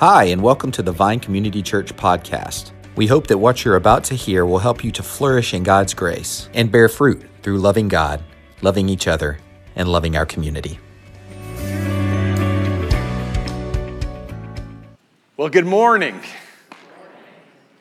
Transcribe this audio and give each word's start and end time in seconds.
Hi, 0.00 0.24
and 0.24 0.42
welcome 0.42 0.70
to 0.72 0.82
the 0.82 0.92
Vine 0.92 1.20
Community 1.20 1.62
Church 1.62 1.96
podcast. 1.96 2.72
We 2.96 3.06
hope 3.06 3.28
that 3.28 3.38
what 3.38 3.64
you're 3.64 3.76
about 3.76 4.04
to 4.04 4.14
hear 4.14 4.44
will 4.44 4.58
help 4.58 4.84
you 4.84 4.90
to 4.90 5.02
flourish 5.02 5.54
in 5.54 5.62
God's 5.62 5.94
grace 5.94 6.50
and 6.52 6.70
bear 6.70 6.90
fruit 6.90 7.24
through 7.40 7.56
loving 7.60 7.88
God, 7.88 8.22
loving 8.60 8.90
each 8.90 9.08
other, 9.08 9.38
and 9.74 9.88
loving 9.88 10.14
our 10.14 10.26
community. 10.26 10.78
Well, 15.38 15.48
good 15.48 15.64
morning. 15.64 16.20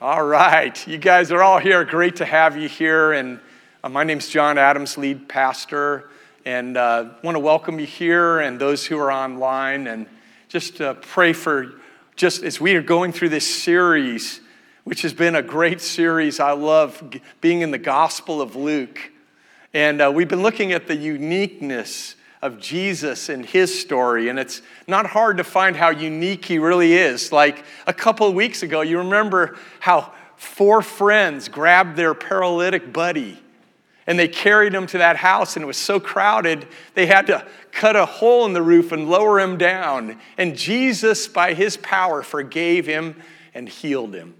All 0.01 0.25
right, 0.25 0.87
you 0.87 0.97
guys 0.97 1.33
are 1.33 1.43
all 1.43 1.59
here. 1.59 1.83
Great 1.83 2.15
to 2.15 2.25
have 2.25 2.55
you 2.55 2.69
here. 2.69 3.11
And 3.11 3.41
uh, 3.83 3.89
my 3.89 4.05
name's 4.05 4.29
John 4.29 4.57
Adams, 4.57 4.97
lead 4.97 5.27
pastor, 5.27 6.09
and 6.45 6.77
uh, 6.77 7.09
want 7.25 7.35
to 7.35 7.39
welcome 7.39 7.77
you 7.77 7.85
here 7.85 8.39
and 8.39 8.57
those 8.57 8.85
who 8.85 8.97
are 8.99 9.11
online, 9.11 9.87
and 9.87 10.07
just 10.47 10.79
uh, 10.79 10.93
pray 10.93 11.33
for 11.33 11.73
just 12.15 12.43
as 12.43 12.61
we 12.61 12.75
are 12.75 12.81
going 12.81 13.11
through 13.11 13.29
this 13.29 13.63
series, 13.63 14.39
which 14.83 15.01
has 15.01 15.13
been 15.13 15.35
a 15.35 15.41
great 15.41 15.81
series. 15.81 16.39
I 16.39 16.51
love 16.51 17.03
being 17.41 17.61
in 17.61 17.71
the 17.71 17.77
Gospel 17.77 18.41
of 18.41 18.55
Luke. 18.55 19.11
And 19.73 20.01
uh, 20.01 20.11
we've 20.13 20.27
been 20.27 20.43
looking 20.43 20.71
at 20.71 20.87
the 20.87 20.95
uniqueness 20.95 22.15
of 22.41 22.59
Jesus 22.59 23.27
and 23.27 23.45
his 23.45 23.77
story. 23.77 24.29
And 24.29 24.39
it's 24.39 24.61
not 24.87 25.07
hard 25.07 25.37
to 25.37 25.43
find 25.43 25.75
how 25.75 25.89
unique 25.89 26.45
he 26.45 26.59
really 26.59 26.93
is. 26.93 27.31
Like 27.31 27.65
a 27.85 27.93
couple 27.93 28.27
of 28.27 28.33
weeks 28.33 28.63
ago, 28.63 28.81
you 28.81 28.99
remember 28.99 29.57
how 29.79 30.13
four 30.37 30.81
friends 30.81 31.49
grabbed 31.49 31.97
their 31.97 32.13
paralytic 32.13 32.93
buddy 32.93 33.39
and 34.07 34.19
they 34.19 34.27
carried 34.27 34.73
him 34.73 34.85
to 34.87 34.99
that 34.99 35.17
house, 35.17 35.55
and 35.55 35.63
it 35.63 35.65
was 35.65 35.77
so 35.77 35.99
crowded, 35.99 36.67
they 36.93 37.07
had 37.07 37.27
to 37.27 37.45
cut 37.71 37.95
a 37.95 38.05
hole 38.05 38.45
in 38.45 38.53
the 38.53 38.61
roof 38.61 38.91
and 38.91 39.09
lower 39.09 39.39
him 39.39 39.57
down. 39.57 40.19
And 40.37 40.55
Jesus, 40.55 41.27
by 41.27 41.53
his 41.53 41.77
power, 41.77 42.21
forgave 42.21 42.85
him 42.85 43.21
and 43.53 43.67
healed 43.67 44.13
him. 44.13 44.35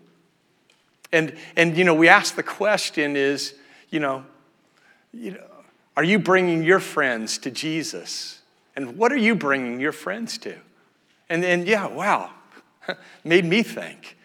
And, 1.11 1.35
and 1.55 1.77
you 1.77 1.83
know, 1.83 1.95
we 1.95 2.07
ask 2.09 2.35
the 2.35 2.43
question 2.43 3.15
is, 3.15 3.55
you 3.89 3.99
know, 3.99 4.25
you 5.13 5.31
know, 5.31 5.43
are 5.97 6.03
you 6.03 6.19
bringing 6.19 6.63
your 6.63 6.79
friends 6.79 7.37
to 7.39 7.51
Jesus? 7.51 8.41
And 8.75 8.97
what 8.97 9.11
are 9.11 9.17
you 9.17 9.33
bringing 9.33 9.79
your 9.79 9.93
friends 9.93 10.37
to? 10.39 10.55
And 11.29 11.41
then, 11.41 11.65
yeah, 11.65 11.87
wow, 11.87 12.31
made 13.23 13.45
me 13.45 13.63
think. 13.63 14.17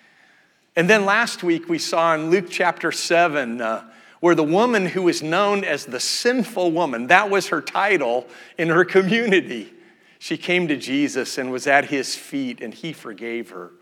And 0.76 0.90
then 0.90 1.04
last 1.04 1.42
week 1.42 1.68
we 1.68 1.78
saw 1.78 2.14
in 2.14 2.30
Luke 2.30 2.46
chapter 2.50 2.92
7, 2.92 3.60
uh, 3.60 3.89
where 4.20 4.34
the 4.34 4.44
woman 4.44 4.86
who 4.86 5.02
was 5.02 5.22
known 5.22 5.64
as 5.64 5.86
the 5.86 6.00
sinful 6.00 6.70
woman, 6.70 7.06
that 7.08 7.30
was 7.30 7.48
her 7.48 7.62
title 7.62 8.26
in 8.58 8.68
her 8.68 8.84
community, 8.84 9.72
she 10.18 10.36
came 10.36 10.68
to 10.68 10.76
Jesus 10.76 11.38
and 11.38 11.50
was 11.50 11.66
at 11.66 11.86
his 11.86 12.14
feet, 12.14 12.60
and 12.60 12.74
he 12.74 12.92
forgave 12.92 13.50
her. 13.50 13.72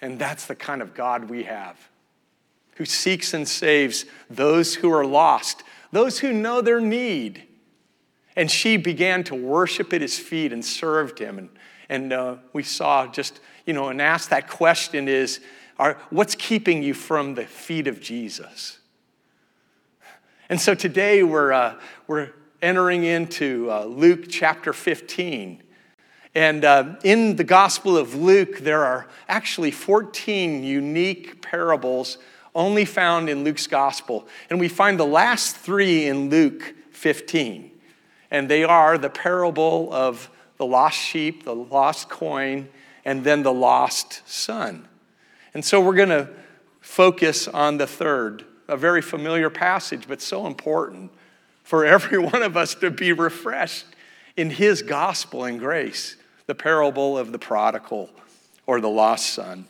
And 0.00 0.18
that's 0.18 0.46
the 0.46 0.54
kind 0.54 0.80
of 0.80 0.94
God 0.94 1.28
we 1.28 1.42
have, 1.44 1.76
who 2.76 2.86
seeks 2.86 3.34
and 3.34 3.46
saves 3.46 4.06
those 4.30 4.76
who 4.76 4.90
are 4.90 5.04
lost, 5.04 5.62
those 5.92 6.20
who 6.20 6.32
know 6.32 6.62
their 6.62 6.80
need. 6.80 7.42
And 8.36 8.50
she 8.50 8.76
began 8.76 9.24
to 9.24 9.34
worship 9.34 9.92
at 9.92 10.00
his 10.00 10.18
feet 10.18 10.52
and 10.52 10.64
served 10.64 11.18
him. 11.18 11.38
And, 11.38 11.48
and 11.88 12.12
uh, 12.12 12.36
we 12.52 12.62
saw 12.62 13.06
just, 13.06 13.40
you 13.66 13.74
know, 13.74 13.88
and 13.88 14.00
asked 14.00 14.30
that 14.30 14.48
question 14.48 15.08
is, 15.08 15.40
are, 15.78 15.98
what's 16.10 16.34
keeping 16.34 16.82
you 16.82 16.94
from 16.94 17.34
the 17.34 17.46
feet 17.46 17.86
of 17.86 18.00
Jesus? 18.00 18.78
And 20.48 20.60
so 20.60 20.74
today 20.74 21.22
we're, 21.22 21.52
uh, 21.52 21.74
we're 22.06 22.30
entering 22.62 23.04
into 23.04 23.70
uh, 23.70 23.84
Luke 23.84 24.24
chapter 24.28 24.72
15. 24.72 25.62
And 26.34 26.64
uh, 26.64 26.96
in 27.04 27.36
the 27.36 27.44
Gospel 27.44 27.96
of 27.96 28.14
Luke, 28.14 28.58
there 28.58 28.84
are 28.84 29.06
actually 29.28 29.70
14 29.70 30.62
unique 30.64 31.42
parables 31.42 32.18
only 32.54 32.84
found 32.84 33.28
in 33.28 33.44
Luke's 33.44 33.66
Gospel. 33.66 34.26
And 34.50 34.58
we 34.58 34.68
find 34.68 34.98
the 34.98 35.06
last 35.06 35.56
three 35.56 36.06
in 36.06 36.30
Luke 36.30 36.74
15. 36.92 37.70
And 38.30 38.48
they 38.48 38.64
are 38.64 38.98
the 38.98 39.10
parable 39.10 39.92
of 39.92 40.30
the 40.56 40.66
lost 40.66 40.98
sheep, 40.98 41.44
the 41.44 41.54
lost 41.54 42.08
coin, 42.08 42.68
and 43.04 43.22
then 43.22 43.42
the 43.42 43.52
lost 43.52 44.22
son. 44.26 44.87
And 45.58 45.64
so 45.64 45.80
we're 45.80 45.96
going 45.96 46.10
to 46.10 46.28
focus 46.80 47.48
on 47.48 47.78
the 47.78 47.86
third 47.88 48.44
a 48.68 48.76
very 48.76 49.02
familiar 49.02 49.50
passage, 49.50 50.06
but 50.06 50.22
so 50.22 50.46
important 50.46 51.10
for 51.64 51.84
every 51.84 52.16
one 52.32 52.44
of 52.44 52.56
us 52.56 52.76
to 52.76 52.92
be 52.92 53.12
refreshed 53.12 53.84
in 54.36 54.50
his 54.50 54.82
gospel 54.82 55.46
and 55.46 55.58
grace, 55.58 56.14
the 56.46 56.54
parable 56.54 57.18
of 57.18 57.32
the 57.32 57.40
prodigal 57.40 58.08
or 58.68 58.80
the 58.80 58.88
lost 58.88 59.30
son. 59.30 59.66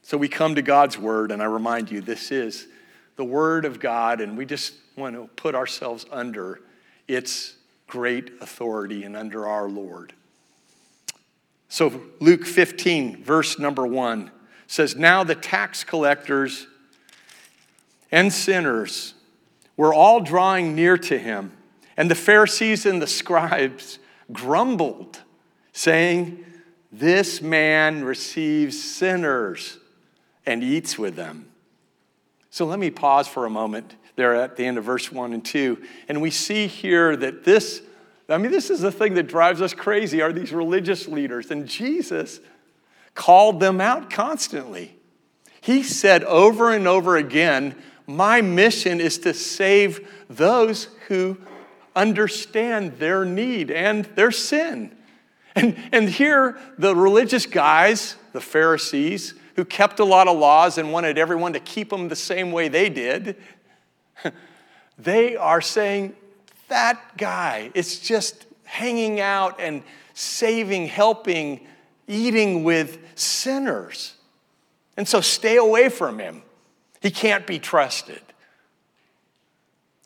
So 0.00 0.16
we 0.16 0.28
come 0.28 0.54
to 0.54 0.62
God's 0.62 0.96
word, 0.96 1.30
and 1.30 1.42
I 1.42 1.44
remind 1.44 1.90
you, 1.90 2.00
this 2.00 2.32
is 2.32 2.68
the 3.16 3.24
word 3.24 3.66
of 3.66 3.78
God, 3.78 4.22
and 4.22 4.38
we 4.38 4.46
just 4.46 4.72
want 4.96 5.14
to 5.14 5.28
put 5.36 5.54
ourselves 5.54 6.06
under 6.10 6.62
its 7.06 7.54
great 7.86 8.32
authority 8.40 9.04
and 9.04 9.14
under 9.14 9.46
our 9.46 9.68
Lord. 9.68 10.14
So 11.68 12.00
Luke 12.18 12.46
15, 12.46 13.22
verse 13.22 13.58
number 13.58 13.86
one 13.86 14.30
says, 14.68 14.94
Now 14.94 15.24
the 15.24 15.34
tax 15.34 15.82
collectors 15.82 16.68
and 18.12 18.32
sinners 18.32 19.14
were 19.76 19.92
all 19.92 20.20
drawing 20.20 20.76
near 20.76 20.96
to 20.96 21.18
him. 21.18 21.52
And 21.96 22.08
the 22.08 22.14
Pharisees 22.14 22.86
and 22.86 23.02
the 23.02 23.08
scribes 23.08 23.98
grumbled, 24.30 25.20
saying, 25.72 26.44
This 26.92 27.42
man 27.42 28.04
receives 28.04 28.80
sinners 28.80 29.78
and 30.46 30.62
eats 30.62 30.96
with 30.96 31.16
them. 31.16 31.48
So 32.50 32.64
let 32.64 32.78
me 32.78 32.90
pause 32.90 33.26
for 33.26 33.46
a 33.46 33.50
moment 33.50 33.96
there 34.16 34.34
at 34.34 34.56
the 34.56 34.64
end 34.64 34.78
of 34.78 34.84
verse 34.84 35.10
1 35.10 35.32
and 35.32 35.44
2. 35.44 35.82
And 36.08 36.20
we 36.20 36.30
see 36.30 36.66
here 36.66 37.16
that 37.16 37.44
this, 37.44 37.82
I 38.28 38.38
mean, 38.38 38.50
this 38.50 38.70
is 38.70 38.80
the 38.80 38.92
thing 38.92 39.14
that 39.14 39.24
drives 39.24 39.62
us 39.62 39.74
crazy 39.74 40.22
are 40.22 40.32
these 40.32 40.52
religious 40.52 41.06
leaders. 41.06 41.50
And 41.50 41.66
Jesus 41.66 42.40
called 43.18 43.58
them 43.58 43.80
out 43.80 44.08
constantly. 44.10 44.94
He 45.60 45.82
said 45.82 46.22
over 46.22 46.72
and 46.72 46.86
over 46.86 47.16
again, 47.16 47.74
my 48.06 48.40
mission 48.40 49.00
is 49.00 49.18
to 49.18 49.34
save 49.34 50.08
those 50.30 50.84
who 51.08 51.36
understand 51.96 52.98
their 52.98 53.24
need 53.24 53.72
and 53.72 54.04
their 54.14 54.30
sin. 54.30 54.96
And, 55.56 55.76
and 55.90 56.08
here, 56.08 56.60
the 56.78 56.94
religious 56.94 57.44
guys, 57.44 58.14
the 58.32 58.40
Pharisees, 58.40 59.34
who 59.56 59.64
kept 59.64 59.98
a 59.98 60.04
lot 60.04 60.28
of 60.28 60.38
laws 60.38 60.78
and 60.78 60.92
wanted 60.92 61.18
everyone 61.18 61.54
to 61.54 61.60
keep 61.60 61.90
them 61.90 62.06
the 62.06 62.16
same 62.16 62.52
way 62.52 62.68
they 62.68 62.88
did, 62.88 63.36
they 64.96 65.34
are 65.34 65.60
saying, 65.60 66.14
that 66.68 67.16
guy 67.16 67.72
is 67.74 67.98
just 67.98 68.46
hanging 68.62 69.18
out 69.18 69.60
and 69.60 69.82
saving, 70.14 70.86
helping, 70.86 71.66
eating 72.08 72.64
with 72.64 72.98
sinners. 73.14 74.14
And 74.96 75.06
so 75.06 75.20
stay 75.20 75.56
away 75.56 75.88
from 75.88 76.18
him. 76.18 76.42
He 77.00 77.10
can't 77.12 77.46
be 77.46 77.60
trusted. 77.60 78.20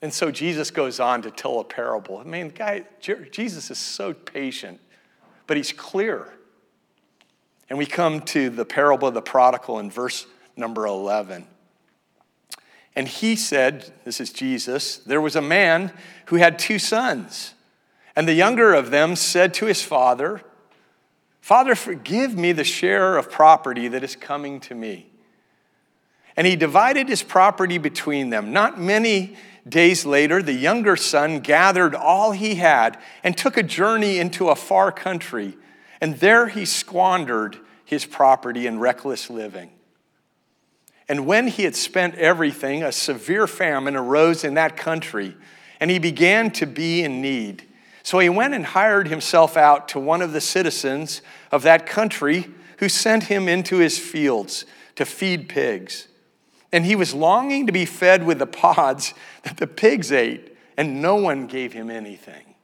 And 0.03 0.13
so 0.13 0.31
Jesus 0.31 0.71
goes 0.71 1.01
on 1.01 1.23
to 1.23 1.31
tell 1.31 1.61
a 1.61 1.65
parable. 1.65 2.19
I 2.19 2.25
mean, 2.25 2.49
guy, 2.49 2.85
Jesus 3.01 3.71
is 3.71 3.79
so 3.79 4.13
patient, 4.13 4.81
but 5.47 5.57
he's 5.57 5.73
clear. 5.73 6.35
And 7.71 7.79
we 7.79 7.87
come 7.87 8.21
to 8.23 8.51
the 8.51 8.65
parable 8.65 9.09
of 9.09 9.15
the 9.15 9.23
prodigal 9.23 9.79
in 9.79 9.91
verse 9.91 10.27
number 10.57 10.85
11. 10.87 11.47
And 12.95 13.09
he 13.09 13.37
said, 13.37 13.93
This 14.05 14.21
is 14.21 14.33
Jesus, 14.33 14.99
there 14.99 15.21
was 15.21 15.37
a 15.37 15.41
man 15.41 15.93
who 16.27 16.37
had 16.37 16.59
two 16.59 16.79
sons. 16.79 17.55
And 18.15 18.29
the 18.29 18.35
younger 18.35 18.75
of 18.75 18.91
them 18.91 19.17
said 19.17 19.55
to 19.55 19.67
his 19.67 19.83
father, 19.83 20.43
Father, 21.43 21.75
forgive 21.75 22.39
me 22.39 22.53
the 22.53 22.63
share 22.63 23.19
of 23.19 23.29
property 23.29 23.89
that 23.89 24.05
is 24.05 24.15
coming 24.15 24.61
to 24.61 24.77
me. 24.77 25.11
And 26.37 26.47
he 26.47 26.55
divided 26.55 27.09
his 27.09 27.25
property 27.25 27.79
between 27.79 28.31
them. 28.31 28.53
Not 28.53 28.81
many 28.81 29.37
days 29.69 30.07
later, 30.07 30.41
the 30.41 30.53
younger 30.53 30.95
son 30.95 31.41
gathered 31.41 31.97
all 31.97 32.31
he 32.31 32.55
had 32.55 32.97
and 33.25 33.37
took 33.37 33.57
a 33.57 33.63
journey 33.65 34.21
into 34.21 34.51
a 34.51 34.55
far 34.55 34.93
country. 34.93 35.57
And 36.01 36.17
there 36.21 36.47
he 36.47 36.65
squandered 36.65 37.59
his 37.85 38.07
property 38.07 38.69
in 38.69 38.79
reckless 38.79 39.29
living. 39.29 39.73
And 41.09 41.27
when 41.27 41.49
he 41.49 41.65
had 41.65 41.75
spent 41.75 42.15
everything, 42.15 42.85
a 42.85 42.93
severe 42.93 43.49
famine 43.49 43.97
arose 43.97 44.45
in 44.45 44.55
that 44.55 44.77
country, 44.77 45.37
and 45.81 45.91
he 45.91 45.99
began 45.99 46.53
to 46.53 46.67
be 46.67 47.03
in 47.03 47.21
need. 47.21 47.69
So 48.03 48.19
he 48.19 48.29
went 48.29 48.55
and 48.55 48.67
hired 48.67 49.09
himself 49.09 49.57
out 49.57 49.89
to 49.89 50.01
one 50.01 50.23
of 50.23 50.33
the 50.33 50.41
citizens 50.41 51.23
of 51.51 51.63
that 51.63 51.87
country 51.87 52.49
who 52.79 52.89
sent 52.89 53.25
him 53.25 53.49
into 53.49 53.77
his 53.77 53.99
fields 53.99 54.65
to 54.97 55.05
feed 55.05 55.49
pigs. 55.49 56.09
And 56.73 56.85
he 56.85 56.97
was 56.97 57.15
longing 57.15 57.67
to 57.67 57.73
be 57.73 57.85
fed 57.85 58.25
with 58.25 58.39
the 58.39 58.47
pods 58.47 59.15
that 59.45 59.59
the 59.59 59.67
pigs 59.67 60.11
ate, 60.11 60.57
and 60.77 61.03
no 61.03 61.17
one 61.17 61.47
gave 61.47 61.73
him 61.73 61.91
anything. 61.91 62.55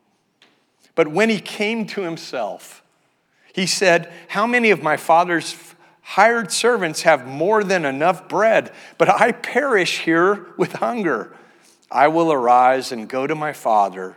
But 0.95 1.09
when 1.09 1.29
he 1.29 1.41
came 1.41 1.87
to 1.89 2.03
himself, 2.03 2.83
He 3.55 3.67
said, 3.67 4.13
How 4.29 4.47
many 4.47 4.71
of 4.71 4.83
my 4.83 4.97
father's 4.97 5.57
hired 6.03 6.53
servants 6.53 7.03
have 7.03 7.27
more 7.27 7.65
than 7.65 7.85
enough 7.85 8.29
bread, 8.29 8.73
but 8.99 9.09
I 9.09 9.33
perish 9.33 10.01
here 10.01 10.47
with 10.57 10.75
hunger? 10.75 11.35
I 11.91 12.09
will 12.09 12.33
arise 12.33 12.93
and 12.93 13.09
go 13.09 13.27
to 13.27 13.35
my 13.35 13.53
father, 13.53 14.17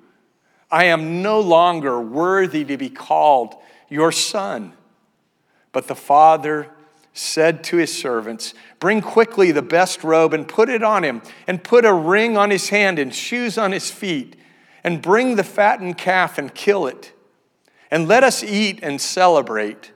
I 0.71 0.85
am 0.85 1.21
no 1.21 1.39
longer 1.39 1.99
worthy 1.99 2.63
to 2.65 2.77
be 2.77 2.89
called 2.89 3.55
your 3.89 4.11
son. 4.11 4.73
But 5.71 5.87
the 5.87 5.95
father 5.95 6.69
said 7.13 7.63
to 7.65 7.77
his 7.77 7.95
servants, 7.95 8.53
Bring 8.79 9.01
quickly 9.01 9.51
the 9.51 9.61
best 9.61 10.03
robe 10.03 10.33
and 10.33 10.47
put 10.47 10.69
it 10.69 10.81
on 10.81 11.03
him, 11.03 11.21
and 11.45 11.63
put 11.63 11.83
a 11.83 11.93
ring 11.93 12.37
on 12.37 12.49
his 12.49 12.69
hand 12.69 12.99
and 12.99 13.13
shoes 13.13 13.57
on 13.57 13.71
his 13.71 13.91
feet, 13.91 14.37
and 14.83 15.01
bring 15.01 15.35
the 15.35 15.43
fattened 15.43 15.97
calf 15.97 16.37
and 16.37 16.53
kill 16.53 16.87
it. 16.87 17.11
And 17.89 18.07
let 18.07 18.23
us 18.23 18.43
eat 18.43 18.79
and 18.81 19.01
celebrate. 19.01 19.91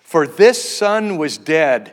For 0.00 0.26
this 0.26 0.76
son 0.76 1.18
was 1.18 1.36
dead 1.36 1.92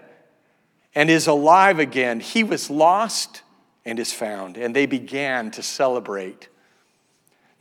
and 0.95 1.09
is 1.09 1.27
alive 1.27 1.77
again. 1.77 2.21
He 2.21 2.43
was 2.43 2.69
lost 2.69 3.41
and 3.83 3.99
is 3.99 4.13
found. 4.13 4.55
And 4.55 4.73
they 4.73 4.85
began 4.85 5.51
to 5.51 5.61
celebrate. 5.61 6.47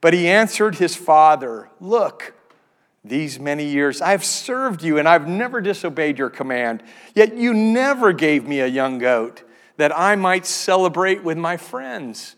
But 0.00 0.14
he 0.14 0.28
answered 0.28 0.76
his 0.76 0.94
father, 0.94 1.70
Look, 1.80 2.34
these 3.04 3.38
many 3.40 3.64
years 3.64 4.00
I've 4.00 4.24
served 4.24 4.82
you 4.82 4.98
and 4.98 5.08
I've 5.08 5.28
never 5.28 5.60
disobeyed 5.60 6.18
your 6.18 6.30
command, 6.30 6.82
yet 7.14 7.36
you 7.36 7.54
never 7.54 8.12
gave 8.12 8.46
me 8.46 8.60
a 8.60 8.66
young 8.66 8.98
goat 8.98 9.42
that 9.76 9.96
I 9.96 10.16
might 10.16 10.46
celebrate 10.46 11.22
with 11.22 11.38
my 11.38 11.56
friends. 11.56 12.36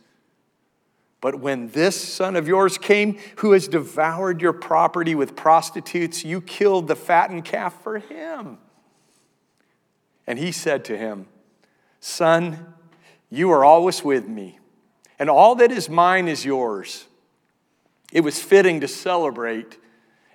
But 1.21 1.41
when 1.41 1.69
this 1.69 2.01
son 2.01 2.35
of 2.35 2.49
yours 2.49 2.79
came, 2.79 3.19
who 3.37 3.53
has 3.53 3.69
devoured 3.69 4.41
your 4.41 4.55
property 4.55 5.15
with 5.15 5.37
prostitutes, 5.37 6.25
you 6.25 6.41
killed 6.41 6.89
the 6.89 6.97
fattened 6.97 7.45
calf 7.45 7.83
for 7.83 7.99
him. 7.99 8.59
And 10.27 10.39
he 10.39 10.51
said 10.53 10.85
to 10.87 10.97
him, 10.97 11.27
Son, 12.01 12.75
you 13.29 13.51
are 13.51 13.65
always 13.65 14.03
with 14.03 14.27
me, 14.27 14.59
and 15.19 15.29
all 15.29 15.55
that 15.57 15.71
is 15.71 15.91
mine 15.91 16.27
is 16.27 16.45
yours. 16.45 17.07
It 18.13 18.21
was 18.21 18.41
fitting 18.43 18.81
to 18.81 18.89
celebrate 18.89 19.79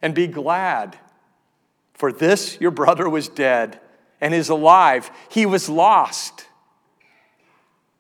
and 0.02 0.14
be 0.14 0.28
glad. 0.28 0.98
For 1.94 2.12
this, 2.12 2.60
your 2.60 2.72
brother 2.72 3.10
was 3.10 3.28
dead 3.30 3.80
and 4.22 4.34
is 4.34 4.50
alive. 4.50 5.10
He 5.30 5.46
was 5.46 5.70
lost 5.70 6.48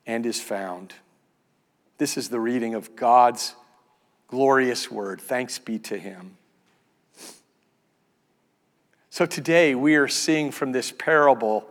and 0.05 0.25
is 0.25 0.41
found. 0.41 0.93
This 1.97 2.17
is 2.17 2.29
the 2.29 2.39
reading 2.39 2.75
of 2.75 2.95
God's 2.95 3.55
glorious 4.27 4.91
word. 4.91 5.21
Thanks 5.21 5.59
be 5.59 5.79
to 5.79 5.97
him. 5.97 6.37
So 9.09 9.25
today 9.25 9.75
we 9.75 9.95
are 9.95 10.09
seeing 10.09 10.51
from 10.51 10.73
this 10.73 10.91
parable 10.91 11.69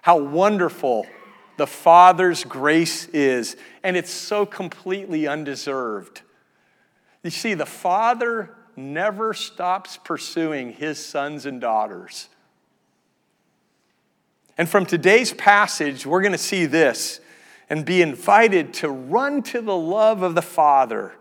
how 0.00 0.18
wonderful 0.18 1.06
the 1.58 1.66
Father's 1.66 2.44
grace 2.44 3.06
is, 3.08 3.56
and 3.82 3.96
it's 3.96 4.10
so 4.12 4.46
completely 4.46 5.26
undeserved. 5.26 6.22
You 7.22 7.30
see, 7.30 7.54
the 7.54 7.66
Father 7.66 8.54
never 8.76 9.34
stops 9.34 9.96
pursuing 9.96 10.72
his 10.72 11.04
sons 11.04 11.46
and 11.46 11.60
daughters. 11.60 12.28
And 14.56 14.68
from 14.68 14.86
today's 14.86 15.32
passage, 15.32 16.06
we're 16.06 16.22
going 16.22 16.32
to 16.32 16.38
see 16.38 16.66
this 16.66 17.20
and 17.70 17.84
be 17.84 18.02
invited 18.02 18.72
to 18.74 18.88
run 18.88 19.42
to 19.42 19.60
the 19.60 19.76
love 19.76 20.22
of 20.22 20.34
the 20.34 20.42
Father. 20.42 21.12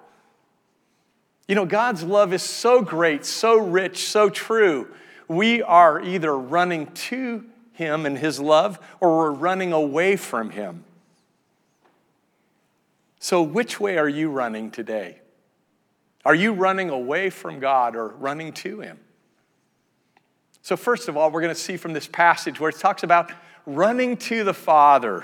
You 1.47 1.55
know, 1.55 1.65
God's 1.65 2.03
love 2.03 2.33
is 2.33 2.43
so 2.43 2.81
great, 2.81 3.25
so 3.25 3.57
rich, 3.57 4.07
so 4.07 4.29
true. 4.29 4.88
We 5.27 5.61
are 5.61 6.00
either 6.01 6.38
running 6.38 6.88
to 6.88 7.45
Him 7.73 8.05
and 8.05 8.17
His 8.17 8.39
love 8.39 8.79
or 9.00 9.17
we're 9.17 9.31
running 9.31 9.73
away 9.73 10.15
from 10.15 10.51
Him. 10.51 10.83
So, 13.19 13.41
which 13.41 13.79
way 13.79 13.97
are 13.97 14.09
you 14.09 14.29
running 14.29 14.71
today? 14.71 15.19
Are 16.27 16.35
you 16.35 16.51
running 16.51 16.89
away 16.89 17.29
from 17.29 17.62
God 17.62 17.95
or 17.95 18.09
running 18.09 18.51
to 18.51 18.81
Him? 18.81 19.00
So, 20.62 20.75
first 20.75 21.07
of 21.07 21.15
all, 21.15 21.31
we're 21.31 21.39
going 21.39 21.56
to 21.56 21.59
see 21.59 21.77
from 21.77 21.94
this 21.94 22.06
passage 22.06 22.59
where 22.59 22.69
it 22.69 22.75
talks 22.75 23.01
about 23.01 23.31
running 23.65 24.18
to 24.18 24.44
the 24.44 24.53
Father. 24.53 25.24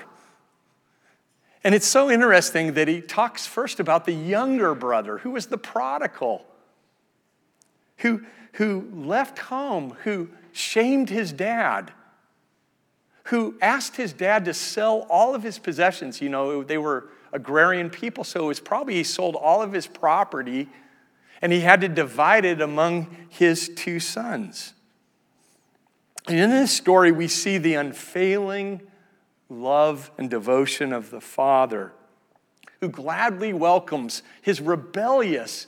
And 1.61 1.75
it's 1.75 1.85
so 1.85 2.09
interesting 2.09 2.75
that 2.75 2.87
he 2.87 3.01
talks 3.01 3.45
first 3.45 3.81
about 3.81 4.05
the 4.05 4.13
younger 4.13 4.73
brother 4.73 5.17
who 5.17 5.31
was 5.31 5.47
the 5.47 5.57
prodigal, 5.57 6.45
who, 7.97 8.21
who 8.53 8.89
left 8.93 9.39
home, 9.39 9.97
who 10.03 10.29
shamed 10.53 11.09
his 11.09 11.33
dad, 11.33 11.91
who 13.25 13.55
asked 13.61 13.97
his 13.97 14.13
dad 14.13 14.45
to 14.45 14.53
sell 14.53 15.05
all 15.09 15.35
of 15.35 15.43
his 15.43 15.59
possessions. 15.59 16.21
You 16.21 16.29
know, 16.29 16.63
they 16.63 16.77
were 16.77 17.09
agrarian 17.33 17.89
people, 17.89 18.23
so 18.23 18.45
it 18.45 18.47
was 18.47 18.61
probably 18.61 18.93
he 18.93 19.03
sold 19.03 19.35
all 19.35 19.61
of 19.61 19.73
his 19.73 19.85
property 19.85 20.69
and 21.43 21.51
he 21.51 21.59
had 21.59 21.81
to 21.81 21.89
divide 21.89 22.45
it 22.45 22.61
among 22.61 23.05
his 23.27 23.69
two 23.75 23.99
sons. 23.99 24.73
And 26.25 26.39
in 26.39 26.49
this 26.49 26.71
story, 26.71 27.11
we 27.11 27.27
see 27.27 27.57
the 27.57 27.73
unfailing 27.73 28.81
love 29.49 30.09
and 30.17 30.29
devotion 30.29 30.93
of 30.93 31.11
the 31.11 31.19
Father 31.19 31.91
who 32.79 32.87
gladly 32.87 33.51
welcomes 33.51 34.23
his 34.41 34.61
rebellious 34.61 35.67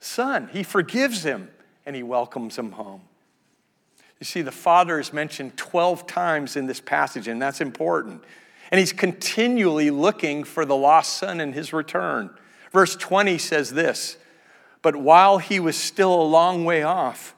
son. 0.00 0.48
He 0.50 0.62
forgives 0.62 1.24
him 1.24 1.50
and 1.84 1.94
he 1.94 2.02
welcomes 2.02 2.58
him 2.58 2.72
home. 2.72 3.02
You 4.18 4.24
see, 4.24 4.40
the 4.40 4.50
Father 4.50 4.98
is 4.98 5.12
mentioned 5.12 5.58
12 5.58 6.06
times 6.06 6.56
in 6.56 6.66
this 6.66 6.80
passage, 6.80 7.28
and 7.28 7.40
that's 7.40 7.60
important. 7.60 8.24
And 8.70 8.78
he's 8.78 8.94
continually 8.94 9.90
looking 9.90 10.42
for 10.42 10.64
the 10.64 10.76
lost 10.76 11.18
son 11.18 11.38
in 11.38 11.52
his 11.52 11.74
return. 11.74 12.30
Verse 12.72 12.96
20 12.96 13.36
says 13.36 13.68
this 13.68 14.16
but 14.84 14.96
while 14.96 15.38
he 15.38 15.58
was 15.58 15.78
still 15.78 16.12
a 16.12 16.22
long 16.24 16.66
way 16.66 16.82
off, 16.82 17.34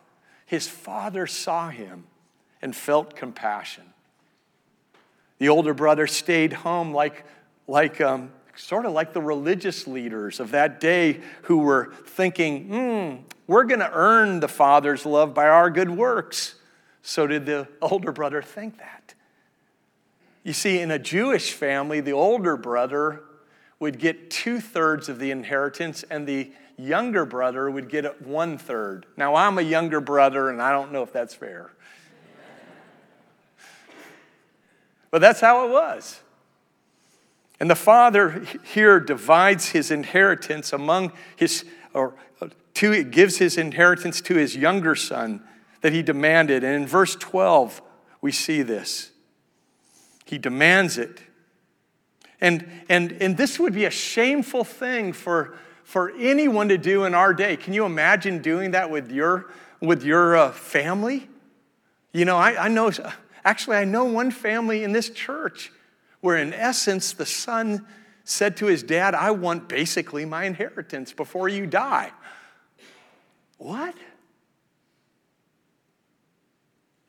his 0.47 0.67
father 0.67 1.29
saw 1.29 1.69
him 1.69 2.03
and 2.61 2.75
felt 2.75 3.15
compassion. 3.15 3.85
The 5.39 5.49
older 5.49 5.73
brother 5.73 6.09
stayed 6.09 6.53
home 6.53 6.93
like, 6.93 7.25
like 7.69 8.01
um, 8.01 8.33
sort 8.57 8.85
of 8.85 8.91
like 8.91 9.13
the 9.13 9.23
religious 9.23 9.87
leaders 9.87 10.41
of 10.41 10.51
that 10.51 10.81
day 10.81 11.21
who 11.43 11.59
were 11.59 11.93
thinking, 12.05 12.65
hmm, 12.65 13.23
we're 13.47 13.63
going 13.63 13.79
to 13.79 13.93
earn 13.93 14.41
the 14.41 14.49
father's 14.49 15.07
love 15.07 15.33
by 15.33 15.47
our 15.47 15.71
good 15.71 15.91
works. 15.91 16.57
So 17.03 17.29
did 17.29 17.47
the 17.47 17.69
older 17.81 18.11
brother 18.11 18.43
think 18.43 18.79
that. 18.79 19.15
You 20.43 20.53
see, 20.53 20.81
in 20.81 20.91
a 20.91 20.99
Jewish 20.99 21.53
family, 21.53 22.01
the 22.01 22.13
older 22.13 22.57
brother 22.57 23.23
would 23.79 24.01
get 24.01 24.31
two 24.31 24.59
thirds 24.59 25.09
of 25.09 25.21
the 25.21 25.31
inheritance, 25.31 26.03
and 26.11 26.27
the 26.27 26.51
younger 26.79 27.25
brother 27.25 27.71
would 27.71 27.89
get 27.89 28.23
one 28.23 28.59
third. 28.59 29.07
Now, 29.17 29.35
I'm 29.35 29.59
a 29.59 29.63
younger 29.63 30.01
brother, 30.01 30.51
and 30.51 30.61
I 30.61 30.73
don't 30.73 30.93
know 30.93 31.03
if 31.03 31.13
that's 31.13 31.35
fair. 31.35 31.71
but 35.11 35.21
that's 35.21 35.41
how 35.41 35.67
it 35.67 35.71
was. 35.71 36.21
And 37.59 37.71
the 37.71 37.77
father 37.77 38.47
here 38.65 39.01
divides 39.01 39.71
his 39.71 39.91
inheritance 39.91 40.73
among 40.73 41.13
his, 41.37 41.65
or 41.95 42.15
uh, 42.41 42.49
to, 42.75 43.03
gives 43.05 43.39
his 43.39 43.57
inheritance 43.57 44.21
to 44.23 44.35
his 44.35 44.55
younger 44.55 44.95
son 44.95 45.43
that 45.81 45.93
he 45.93 46.03
demanded. 46.03 46.63
And 46.63 46.75
in 46.75 46.87
verse 46.87 47.17
12, 47.17 47.81
we 48.21 48.33
see 48.33 48.63
this. 48.63 49.11
He 50.27 50.37
demands 50.37 50.99
it. 50.99 51.23
And, 52.41 52.69
and, 52.91 53.13
and 53.13 53.37
this 53.37 53.59
would 53.59 53.73
be 53.73 53.87
a 53.87 53.91
shameful 53.91 54.65
thing 54.65 55.15
for, 55.15 55.57
for 55.87 56.11
anyone 56.19 56.69
to 56.69 56.77
do 56.77 57.05
in 57.05 57.15
our 57.15 57.33
day. 57.33 57.57
Can 57.57 57.73
you 57.73 57.85
imagine 57.85 58.43
doing 58.43 58.73
that 58.73 58.91
with 58.91 59.13
your, 59.13 59.53
with 59.81 60.03
your 60.03 60.37
uh, 60.37 60.51
family? 60.51 61.29
You 62.13 62.25
know, 62.25 62.37
I, 62.37 62.65
I 62.65 62.69
know, 62.69 62.91
actually, 63.45 63.77
I 63.77 63.85
know 63.85 64.05
one 64.05 64.33
family 64.33 64.83
in 64.83 64.91
this 64.91 65.11
church 65.11 65.71
where, 66.23 66.39
in 66.39 66.53
essence, 66.53 67.13
the 67.13 67.25
son 67.25 67.87
said 68.25 68.57
to 68.57 68.67
his 68.67 68.83
dad, 68.83 69.15
I 69.15 69.31
want 69.31 69.69
basically 69.69 70.25
my 70.25 70.43
inheritance 70.43 71.13
before 71.13 71.49
you 71.49 71.69
die. 71.69 72.11
What? 73.59 73.95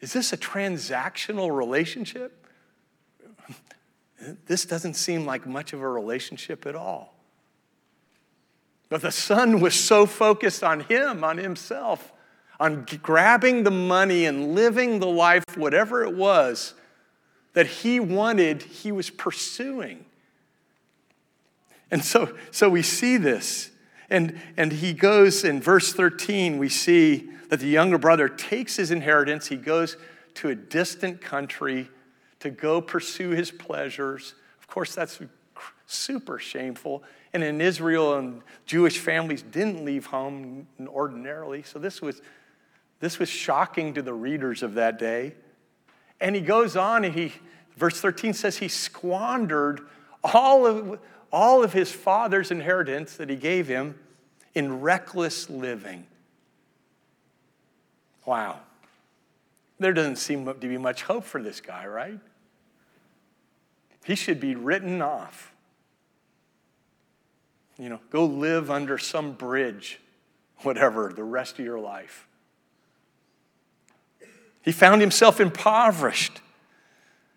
Is 0.01 0.13
this 0.13 0.31
a 0.34 0.38
transactional 0.38 1.51
relationship? 1.51 2.46
This 4.46 4.65
doesn't 4.65 4.96
seem 4.96 5.25
like 5.25 5.48
much 5.48 5.74
of 5.74 5.81
a 5.81 5.88
relationship 5.88 6.65
at 6.65 6.75
all. 6.75 7.16
But 8.89 9.01
the 9.01 9.12
son 9.12 9.60
was 9.60 9.75
so 9.75 10.06
focused 10.06 10.63
on 10.63 10.82
him, 10.82 11.24
on 11.24 11.38
himself, 11.38 12.12
on 12.60 12.86
grabbing 13.03 13.63
the 13.63 13.72
money 13.72 14.25
and 14.25 14.56
living 14.56 15.00
the 15.00 15.08
life, 15.08 15.44
whatever 15.56 16.03
it 16.03 16.15
was, 16.15 16.74
that 17.53 17.67
he 17.67 18.00
wanted, 18.00 18.63
he 18.63 18.91
was 18.91 19.10
pursuing. 19.10 20.06
And 21.91 22.03
so, 22.03 22.36
so 22.51 22.70
we 22.70 22.82
see 22.82 23.17
this. 23.17 23.72
And, 24.10 24.39
and 24.56 24.72
he 24.72 24.94
goes 24.94 25.44
in 25.44 25.62
verse 25.62 25.94
13, 25.94 26.58
we 26.58 26.70
see 26.70 27.29
that 27.50 27.60
the 27.60 27.67
younger 27.67 27.98
brother 27.98 28.29
takes 28.29 28.75
his 28.77 28.91
inheritance, 28.91 29.48
he 29.48 29.56
goes 29.56 29.98
to 30.36 30.50
a 30.50 30.56
distant 30.56 31.22
country 31.22 31.89
to 32.39 32.50
go 32.50 32.82
pursue 32.82 33.32
his 33.32 33.51
pleasures. 33.51 34.34
Of 34.60 34.67
course, 34.67 34.94
that's 34.96 35.20
super 35.88 36.39
shameful. 36.39 37.03
And 37.38 37.44
in 37.44 37.62
Israel, 37.62 38.15
and 38.15 38.41
Jewish 38.65 38.98
families 38.98 39.44
didn't 39.44 39.86
leave 39.86 40.08
home 40.08 40.65
ordinarily. 40.88 41.62
So 41.62 41.77
this 41.77 42.01
was, 42.01 42.20
this 43.00 43.20
was 43.20 43.29
shocking 43.29 43.94
to 43.94 44.01
the 44.01 44.12
readers 44.12 44.63
of 44.63 44.74
that 44.74 44.98
day. 44.98 45.36
And 46.20 46.36
he 46.36 46.41
goes 46.41 46.75
on, 46.75 47.06
and 47.06 47.13
he, 47.13 47.34
verse 47.75 48.01
13 48.01 48.34
says, 48.34 48.58
he 48.58 48.67
squandered 48.67 49.82
all 50.24 50.65
of, 50.65 51.00
all 51.32 51.63
of 51.63 51.74
his 51.74 51.91
father's 51.91 52.50
inheritance 52.50 53.17
that 53.17 53.29
he 53.29 53.36
gave 53.36 53.67
him 53.67 54.00
in 54.56 54.82
reckless 54.82 55.48
living. 55.48 56.08
Wow. 58.25 58.62
There 59.77 59.94
doesn't 59.94 60.15
seem 60.15 60.44
to 60.44 60.56
be 60.56 60.79
much 60.79 61.03
hope 61.03 61.24
for 61.24 61.44
this 61.44 61.62
guy, 61.62 61.86
right? 61.86 62.20
He 64.06 64.15
should 64.15 64.39
be 64.39 64.56
written 64.56 65.03
off. 65.03 65.53
You 67.79 67.89
know, 67.89 68.00
go 68.10 68.25
live 68.25 68.72
under 68.72 68.98
some 68.98 69.34
bridge, 69.34 70.00
whatever, 70.60 71.12
the 71.15 71.24
rest 71.24 71.60
of 71.60 71.65
your 71.65 71.79
life. 71.79 72.27
He 74.63 74.72
found 74.72 75.01
himself 75.01 75.39
impoverished. 75.39 76.41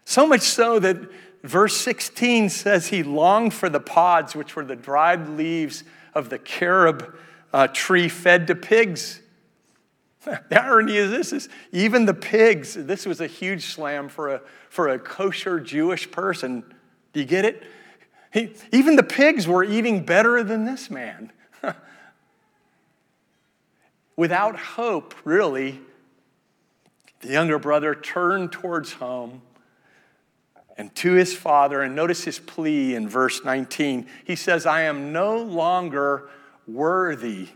So 0.04 0.26
much 0.26 0.40
so 0.40 0.78
that 0.78 0.97
verse 1.44 1.76
16 1.76 2.49
says 2.49 2.88
he 2.88 3.02
longed 3.02 3.54
for 3.54 3.68
the 3.68 3.80
pods, 3.80 4.35
which 4.35 4.56
were 4.56 4.64
the 4.64 4.76
dried 4.76 5.28
leaves 5.28 5.85
of 6.14 6.30
the 6.30 6.38
carob 6.38 7.14
uh, 7.52 7.68
tree 7.68 8.09
fed 8.09 8.47
to 8.47 8.54
pigs. 8.54 9.20
the 10.25 10.62
irony 10.62 10.97
is 10.97 11.11
this 11.11 11.32
is 11.32 11.49
even 11.73 12.06
the 12.06 12.14
pigs, 12.14 12.75
this 12.75 13.06
was 13.06 13.20
a 13.20 13.26
huge 13.26 13.66
slam 13.66 14.09
for 14.09 14.35
a, 14.35 14.40
for 14.68 14.88
a 14.88 14.99
kosher 14.99 15.61
Jewish 15.61 16.11
person. 16.11 16.64
Do 17.12 17.20
you 17.20 17.26
get 17.26 17.44
it? 17.44 17.62
He, 18.32 18.52
even 18.72 18.96
the 18.96 19.02
pigs 19.02 19.49
were 19.49 19.64
eating 19.64 20.04
better 20.04 20.42
than 20.44 20.64
this 20.64 20.90
man. 20.90 21.32
Without 24.16 24.56
hope, 24.56 25.14
really, 25.25 25.80
the 27.20 27.28
younger 27.28 27.58
brother 27.58 27.94
turned 27.94 28.52
towards 28.52 28.92
home 28.94 29.42
and 30.76 30.94
to 30.94 31.12
his 31.12 31.37
father. 31.37 31.82
And 31.82 31.94
notice 31.94 32.25
his 32.25 32.38
plea 32.38 32.94
in 32.94 33.08
verse 33.08 33.44
19. 33.44 34.06
He 34.25 34.37
says, 34.37 34.64
I 34.64 34.82
am 34.82 35.12
no 35.12 35.38
longer 35.38 36.30
worthy 36.66 37.49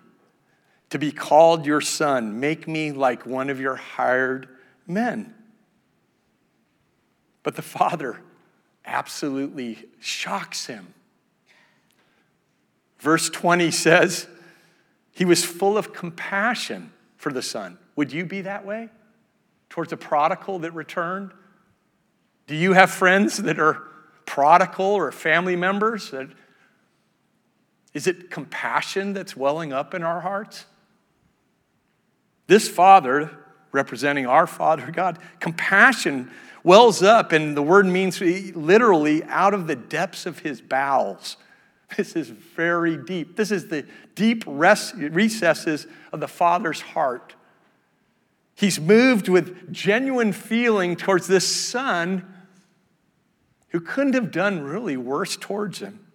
to 0.91 0.99
be 0.99 1.13
called 1.13 1.67
your 1.67 1.81
son. 1.81 2.41
Make 2.41 2.69
me 2.69 2.93
like 2.93 3.25
one 3.25 3.49
of 3.49 3.61
your 3.61 3.77
hired 3.77 4.49
men. 4.87 5.35
But 7.43 7.57
the 7.57 7.63
father 7.63 8.21
absolutely 8.85 9.87
shocks 10.01 10.67
him. 10.67 10.95
Verse 12.99 13.29
20 13.31 13.71
says, 13.71 14.27
He 15.13 15.25
was 15.25 15.45
full 15.45 15.77
of 15.77 15.93
compassion 15.93 16.93
for 17.17 17.33
the 17.33 17.43
son. 17.43 17.79
Would 17.97 18.13
you 18.13 18.25
be 18.25 18.43
that 18.43 18.65
way 18.65 18.89
towards 19.69 19.93
a 19.93 19.97
prodigal 19.97 20.61
that 20.61 20.73
returned? 20.73 21.33
Do 22.47 22.55
you 22.55 22.73
have 22.73 22.91
friends 22.91 23.39
that 23.39 23.59
are 23.59 23.83
prodigal 24.27 24.87
or 24.87 25.13
family 25.13 25.57
members? 25.57 26.11
That, 26.11 26.29
is 27.93 28.07
it 28.07 28.31
compassion 28.31 29.13
that's 29.13 29.37
welling 29.37 29.73
up 29.73 29.95
in 29.95 30.03
our 30.03 30.21
hearts? 30.21 30.67
This 32.47 32.69
Father, 32.69 33.31
representing 33.75 34.25
our 34.25 34.47
Father 34.47 34.91
God, 34.91 35.19
compassion 35.41 36.31
wells 36.63 37.03
up, 37.03 37.33
and 37.33 37.55
the 37.55 37.63
word 37.63 37.85
means 37.85 38.21
literally 38.21 39.23
out 39.25 39.53
of 39.53 39.67
the 39.67 39.77
depths 39.77 40.25
of 40.25 40.39
his 40.39 40.63
bowels. 40.63 41.37
This 41.97 42.17
is 42.17 42.29
very 42.29 42.97
deep. 42.97 43.37
This 43.37 43.51
is 43.51 43.69
the 43.69 43.85
deep 44.15 44.45
recesses 44.47 45.87
of 46.13 46.21
the 46.21 46.29
Father's 46.29 46.81
heart. 46.81 47.35
He's 48.55 48.81
moved 48.81 49.29
with 49.29 49.73
genuine 49.73 50.33
feeling 50.33 50.97
towards 50.97 51.27
this 51.27 51.47
son 51.47 52.33
who 53.69 53.81
couldn't 53.81 54.15
have 54.15 54.31
done 54.31 54.63
really 54.63 54.97
worse 54.97 55.37
towards 55.37 55.81
him. 55.81 56.07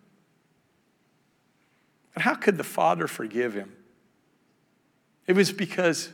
And 2.15 2.23
how 2.23 2.35
could 2.35 2.57
the 2.57 2.63
Father 2.63 3.07
forgive 3.07 3.53
him? 3.53 3.73
It 5.27 5.33
was 5.33 5.51
because 5.51 6.09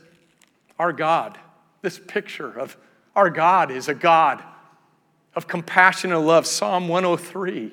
our 0.78 0.92
God, 0.92 1.38
this 1.82 1.98
picture 1.98 2.50
of 2.58 2.76
our 3.14 3.30
God 3.30 3.70
is 3.70 3.88
a 3.88 3.94
God 3.94 4.42
of 5.34 5.46
compassion 5.46 6.12
and 6.12 6.26
love. 6.26 6.46
Psalm 6.46 6.88
103. 6.88 7.72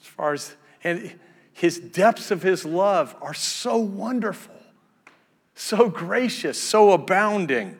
As 0.00 0.06
far 0.06 0.32
as, 0.32 0.56
and 0.84 1.18
his 1.52 1.78
depths 1.78 2.30
of 2.30 2.42
his 2.42 2.64
love 2.64 3.16
are 3.20 3.34
so 3.34 3.76
wonderful, 3.76 4.54
so 5.54 5.88
gracious, 5.88 6.62
so 6.62 6.92
abounding. 6.92 7.76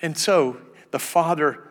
And 0.00 0.16
so 0.16 0.58
the 0.90 0.98
Father 0.98 1.62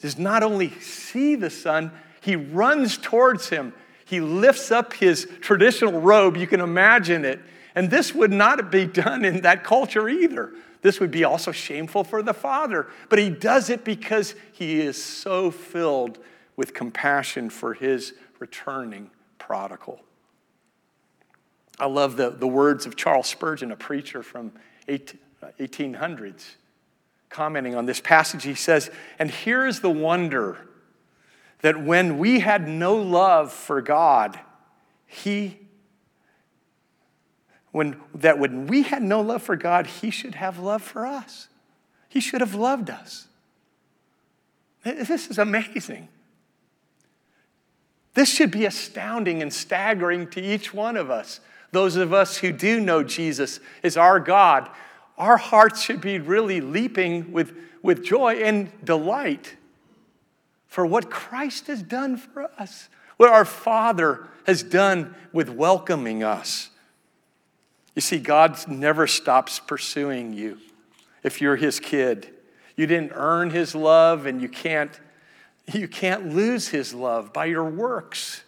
does 0.00 0.18
not 0.18 0.42
only 0.42 0.70
see 0.80 1.34
the 1.34 1.50
Son, 1.50 1.90
he 2.20 2.36
runs 2.36 2.98
towards 2.98 3.48
him. 3.48 3.72
He 4.06 4.20
lifts 4.20 4.70
up 4.70 4.94
his 4.94 5.28
traditional 5.40 6.00
robe. 6.00 6.38
You 6.38 6.46
can 6.46 6.60
imagine 6.60 7.26
it 7.26 7.40
and 7.76 7.90
this 7.90 8.14
would 8.14 8.32
not 8.32 8.72
be 8.72 8.86
done 8.86 9.24
in 9.24 9.42
that 9.42 9.62
culture 9.62 10.08
either. 10.08 10.52
This 10.80 10.98
would 10.98 11.10
be 11.10 11.24
also 11.24 11.52
shameful 11.52 12.04
for 12.04 12.22
the 12.22 12.32
father. 12.32 12.88
But 13.10 13.18
he 13.18 13.28
does 13.28 13.68
it 13.68 13.84
because 13.84 14.34
he 14.52 14.80
is 14.80 15.02
so 15.02 15.50
filled 15.50 16.18
with 16.56 16.72
compassion 16.72 17.50
for 17.50 17.74
his 17.74 18.14
returning 18.38 19.10
prodigal. 19.38 20.00
I 21.78 21.86
love 21.86 22.16
the, 22.16 22.30
the 22.30 22.46
words 22.46 22.86
of 22.86 22.96
Charles 22.96 23.26
Spurgeon, 23.26 23.70
a 23.70 23.76
preacher 23.76 24.22
from 24.22 24.52
1800s, 24.88 26.54
commenting 27.28 27.74
on 27.74 27.84
this 27.84 28.00
passage. 28.00 28.44
He 28.44 28.54
says, 28.54 28.90
And 29.18 29.30
here 29.30 29.66
is 29.66 29.80
the 29.80 29.90
wonder 29.90 30.56
that 31.66 31.82
when 31.82 32.16
we 32.18 32.38
had 32.38 32.68
no 32.68 32.94
love 32.94 33.52
for 33.52 33.82
God, 33.82 34.38
he 35.04 35.58
when, 37.72 38.00
that 38.14 38.38
when 38.38 38.68
we 38.68 38.82
had 38.84 39.02
no 39.02 39.20
love 39.20 39.42
for 39.42 39.56
God, 39.56 39.88
He 39.88 40.10
should 40.10 40.36
have 40.36 40.60
love 40.60 40.80
for 40.80 41.04
us. 41.04 41.48
He 42.08 42.20
should 42.20 42.40
have 42.40 42.54
loved 42.54 42.88
us. 42.88 43.26
This 44.84 45.28
is 45.28 45.38
amazing. 45.38 46.06
This 48.14 48.28
should 48.28 48.52
be 48.52 48.64
astounding 48.64 49.42
and 49.42 49.52
staggering 49.52 50.30
to 50.30 50.40
each 50.40 50.72
one 50.72 50.96
of 50.96 51.10
us. 51.10 51.40
Those 51.72 51.96
of 51.96 52.12
us 52.12 52.36
who 52.36 52.52
do 52.52 52.78
know 52.78 53.02
Jesus 53.02 53.58
as 53.82 53.96
our 53.96 54.20
God, 54.20 54.70
our 55.18 55.36
hearts 55.36 55.82
should 55.82 56.00
be 56.00 56.20
really 56.20 56.60
leaping 56.60 57.32
with, 57.32 57.56
with 57.82 58.04
joy 58.04 58.34
and 58.36 58.70
delight 58.84 59.56
for 60.66 60.84
what 60.84 61.10
Christ 61.10 61.66
has 61.68 61.82
done 61.82 62.16
for 62.16 62.50
us, 62.58 62.88
what 63.16 63.30
our 63.30 63.44
Father 63.44 64.28
has 64.46 64.62
done 64.62 65.14
with 65.32 65.48
welcoming 65.48 66.22
us. 66.22 66.70
You 67.94 68.02
see, 68.02 68.18
God 68.18 68.56
never 68.68 69.06
stops 69.06 69.58
pursuing 69.58 70.32
you 70.32 70.58
if 71.22 71.40
you're 71.40 71.56
His 71.56 71.80
kid. 71.80 72.28
You 72.76 72.86
didn't 72.86 73.12
earn 73.14 73.50
His 73.50 73.74
love, 73.74 74.26
and 74.26 74.42
you 74.42 74.48
can't, 74.48 74.92
you 75.72 75.88
can't 75.88 76.34
lose 76.34 76.68
His 76.68 76.92
love 76.92 77.32
by 77.32 77.46
your 77.46 77.64
works. 77.64 78.42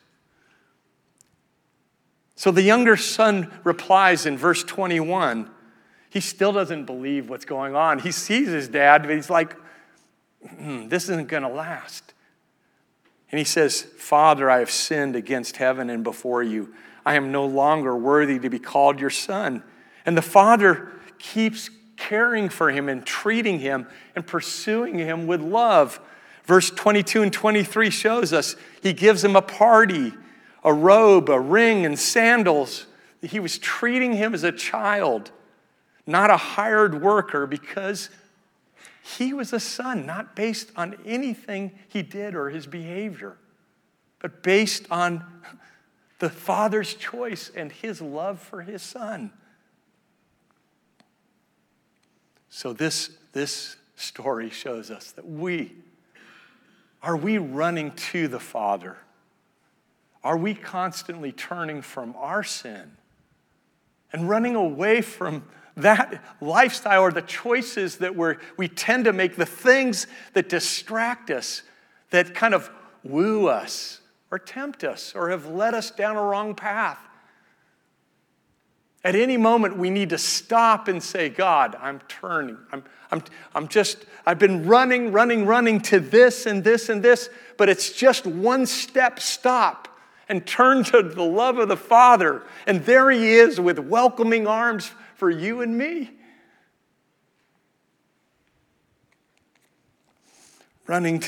So 2.39 2.53
the 2.53 2.63
younger 2.63 2.97
son 2.97 3.53
replies 3.65 4.25
in 4.25 4.37
verse 4.37 4.63
21. 4.63 5.51
He 6.09 6.21
still 6.21 6.53
doesn't 6.53 6.85
believe 6.85 7.29
what's 7.29 7.45
going 7.45 7.75
on. 7.75 7.99
He 7.99 8.13
sees 8.13 8.47
his 8.47 8.69
dad, 8.69 9.03
but 9.03 9.11
he's 9.11 9.29
like, 9.29 9.57
mm, 10.47 10.89
this 10.89 11.09
isn't 11.09 11.29
going 11.29 11.43
to 11.43 11.49
last. 11.49 12.08
And 13.31 13.39
he 13.39 13.45
says, 13.45 13.83
Father, 13.83 14.51
I 14.51 14.59
have 14.61 14.71
sinned 14.71 15.17
against 15.17 15.59
heaven 15.59 15.91
and 15.91 16.03
before 16.03 16.43
you. 16.43 16.73
I 17.05 17.15
am 17.15 17.33
no 17.33 17.47
longer 17.47 17.97
worthy 17.97 18.39
to 18.39 18.51
be 18.51 18.59
called 18.59 19.01
your 19.01 19.11
son. 19.11 19.63
And 20.07 20.17
the 20.17 20.23
father 20.23 20.93
keeps 21.19 21.71
caring 21.97 22.49
for 22.49 22.71
him 22.71 22.89
and 22.89 23.05
treating 23.05 23.59
him 23.59 23.87
and 24.15 24.27
pursuing 24.27 24.99
him 24.99 25.27
with 25.27 25.41
love. 25.41 26.01
Verse 26.45 26.71
22 26.71 27.23
and 27.23 27.33
23 27.33 27.91
shows 27.91 28.33
us 28.33 28.57
he 28.83 28.93
gives 28.93 29.23
him 29.23 29.37
a 29.37 29.43
party 29.43 30.13
a 30.65 30.73
robe, 30.73 31.31
a 31.31 31.39
ring, 31.39 31.87
and 31.87 31.99
sandals. 31.99 32.87
He 33.23 33.41
was 33.41 33.59
treating 33.59 34.13
him 34.13 34.35
as 34.35 34.45
a 34.45 34.53
child, 34.53 35.31
not 36.07 36.31
a 36.31 36.37
hired 36.37 37.01
worker, 37.01 37.47
because 37.47 38.11
he 39.17 39.33
was 39.33 39.53
a 39.53 39.61
son, 39.61 40.05
not 40.05 40.37
based 40.37 40.71
on 40.77 40.97
anything 41.07 41.73
he 41.89 42.03
did 42.03 42.35
or 42.35 42.51
his 42.51 42.67
behavior, 42.67 43.37
but 44.19 44.43
based 44.43 44.87
on 44.91 45.25
the 46.19 46.29
father's 46.29 46.95
choice 46.95 47.51
and 47.55 47.73
his 47.73 48.03
love 48.03 48.41
for 48.41 48.63
his 48.63 48.83
son. 48.83 49.33
So, 52.51 52.73
this, 52.73 53.11
this 53.33 53.77
story 53.97 54.51
shows 54.51 54.91
us 54.91 55.13
that 55.13 55.27
we 55.27 55.73
are 57.01 57.17
we 57.17 57.39
running 57.39 57.93
to 57.93 58.27
the 58.27 58.41
Father? 58.41 58.97
Are 60.25 60.37
we 60.37 60.53
constantly 60.53 61.31
turning 61.31 61.81
from 61.81 62.13
our 62.19 62.43
sin 62.43 62.97
and 64.13 64.29
running 64.29 64.57
away 64.57 65.01
from 65.01 65.45
that 65.83 66.23
lifestyle 66.41 67.03
or 67.03 67.13
the 67.13 67.23
choices 67.23 67.97
that 67.99 68.15
we're, 68.15 68.37
we 68.57 68.69
tend 68.69 69.05
to 69.07 69.13
make, 69.13 69.37
the 69.37 69.47
things 69.47 70.07
that 70.35 70.49
distract 70.49 71.31
us, 71.31 71.63
that 72.11 72.35
kind 72.35 72.55
of 72.55 72.71
woo 73.05 73.49
us 73.49 74.01
or 74.31 74.39
tempt 74.39 74.85
us 74.85 75.15
or 75.15 75.31
have 75.31 75.47
led 75.47 75.75
us 75.75 75.91
down 75.91 76.17
a 76.17 76.23
wrong 76.23 76.55
path? 76.55 76.99
At 79.05 79.15
any 79.15 79.37
moment, 79.37 79.77
we 79.77 79.91
need 79.91 80.11
to 80.11 80.19
stop 80.19 80.89
and 80.89 81.03
say, 81.03 81.29
God, 81.29 81.77
I'm 81.81 82.01
turning. 82.09 82.59
I'm, 82.73 82.83
I'm, 83.11 83.23
I'm 83.55 83.69
just, 83.69 84.05
I've 84.27 84.39
been 84.39 84.67
running, 84.67 85.13
running, 85.13 85.47
running 85.47 85.81
to 85.83 86.01
this 86.01 86.47
and 86.47 86.65
this 86.65 86.89
and 86.89 87.03
this, 87.03 87.31
but 87.57 87.69
it's 87.69 87.93
just 87.93 88.27
one 88.27 88.67
step 88.67 89.21
stop 89.21 89.89
and 90.29 90.47
turn 90.47 90.85
to 90.85 91.03
the 91.03 91.23
love 91.23 91.59
of 91.59 91.69
the 91.69 91.77
Father. 91.77 92.43
And 92.67 92.85
there 92.85 93.11
He 93.11 93.35
is 93.35 93.61
with 93.61 93.79
welcoming 93.79 94.47
arms 94.47 94.91
for 95.19 95.29
you 95.29 95.63
and 95.63 95.77
me. 95.77 96.13
Running 100.87 101.25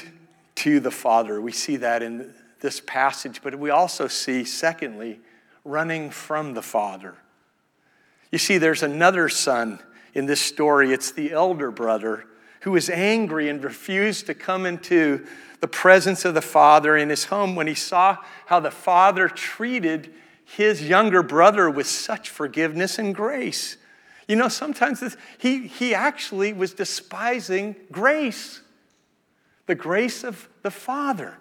to 0.55 0.79
the 0.79 0.93
Father. 0.93 1.41
We 1.41 1.51
see 1.51 1.75
that 1.79 2.01
in 2.01 2.33
this 2.61 2.81
passage, 2.87 3.41
but 3.43 3.59
we 3.59 3.71
also 3.71 4.07
see, 4.07 4.45
secondly, 4.45 5.19
running 5.65 6.11
from 6.11 6.55
the 6.55 6.63
Father. 6.63 7.17
You 8.31 8.39
see, 8.39 8.59
there's 8.59 8.85
another 8.85 9.29
son 9.29 9.81
in 10.15 10.27
this 10.27 10.41
story. 10.41 10.93
It's 10.93 11.11
the 11.11 11.33
elder 11.33 11.73
brother 11.73 12.27
who 12.61 12.71
was 12.71 12.89
angry 12.89 13.49
and 13.49 13.63
refused 13.65 14.27
to 14.27 14.35
come 14.35 14.67
into 14.67 15.27
the 15.59 15.69
presence 15.69 16.25
of 16.25 16.35
the 16.35 16.43
father 16.43 16.97
in 16.97 17.09
his 17.09 17.25
home 17.25 17.57
when 17.57 17.67
he 17.67 17.75
saw 17.75 18.19
how 18.47 18.61
the 18.61 18.71
father 18.71 19.29
treated 19.29 20.15
his 20.45 20.81
younger 20.81 21.25
brother 21.25 21.69
with 21.69 21.89
such 21.89 22.31
forgiveness 22.31 22.97
and 22.97 23.17
grace. 23.17 23.79
You 24.31 24.37
know, 24.37 24.47
sometimes 24.47 25.01
this, 25.01 25.17
he, 25.39 25.67
he 25.67 25.93
actually 25.93 26.53
was 26.53 26.73
despising 26.73 27.75
grace, 27.91 28.61
the 29.67 29.75
grace 29.75 30.23
of 30.23 30.49
the 30.63 30.71
Father. 30.71 31.37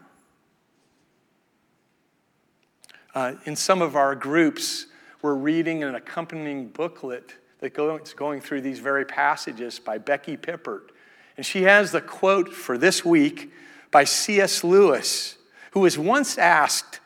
Uh, 3.14 3.34
in 3.46 3.56
some 3.56 3.84
of 3.84 3.96
our 3.96 4.16
groups, 4.16 4.88
we're 5.22 5.36
reading 5.36 5.84
an 5.84 5.94
accompanying 5.94 6.70
booklet 6.70 7.36
that 7.60 7.76
goes 7.76 8.16
going 8.16 8.42
through 8.42 8.62
these 8.62 8.80
very 8.80 9.06
passages 9.06 9.78
by 9.78 10.00
Becky 10.00 10.36
Pippert. 10.36 10.90
And 11.38 11.46
she 11.46 11.62
has 11.62 11.92
the 11.92 12.02
quote 12.02 12.52
for 12.52 12.76
this 12.76 13.06
week 13.06 13.54
by 13.92 14.04
C.S. 14.04 14.64
Lewis, 14.64 15.38
who 15.74 15.82
was 15.82 15.96
once 15.96 16.40
asked 16.40 17.02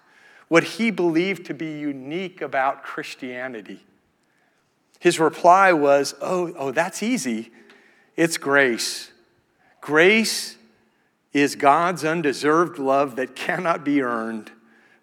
what 0.48 0.64
he 0.64 0.92
believed 0.92 1.46
to 1.48 1.54
be 1.54 1.78
unique 1.78 2.42
about 2.42 2.84
Christianity. 2.84 3.84
His 5.04 5.20
reply 5.20 5.74
was, 5.74 6.16
Oh, 6.22 6.54
oh 6.58 6.72
that's 6.72 7.04
easy. 7.04 7.52
It's 8.16 8.38
grace. 8.38 9.12
Grace 9.82 10.56
is 11.34 11.58
God's 11.58 12.06
undeserved 12.06 12.80
love 12.80 13.18
that 13.18 13.36
cannot 13.36 13.84
be 13.84 14.02
earned, 14.02 14.54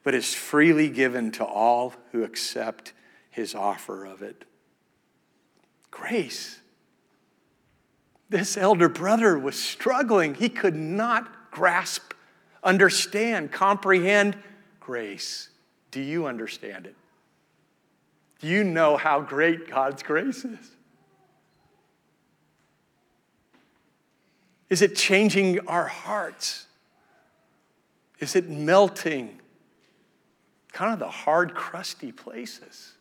but 0.02 0.14
is 0.14 0.32
freely 0.32 0.88
given 0.88 1.30
to 1.32 1.44
all 1.44 1.92
who 2.12 2.24
accept 2.24 2.94
his 3.28 3.54
offer 3.54 4.06
of 4.06 4.22
it. 4.22 4.46
Grace. 5.90 6.60
This 8.30 8.56
elder 8.56 8.88
brother 8.88 9.38
was 9.38 9.62
struggling. 9.62 10.34
He 10.34 10.48
could 10.48 10.76
not 10.76 11.50
grasp, 11.50 12.14
understand, 12.64 13.52
comprehend 13.52 14.38
grace. 14.80 15.50
Do 15.90 16.00
you 16.00 16.24
understand 16.24 16.86
it? 16.86 16.94
Do 18.40 18.48
you 18.48 18.64
know 18.64 18.96
how 18.96 19.20
great 19.20 19.70
God's 19.70 20.02
grace 20.02 20.44
is? 20.44 20.70
Is 24.68 24.82
it 24.82 24.96
changing 24.96 25.60
our 25.66 25.86
hearts? 25.86 26.66
Is 28.18 28.36
it 28.36 28.48
melting 28.48 29.40
kind 30.72 30.92
of 30.92 30.98
the 30.98 31.10
hard, 31.10 31.54
crusty 31.54 32.12
places 32.12 32.92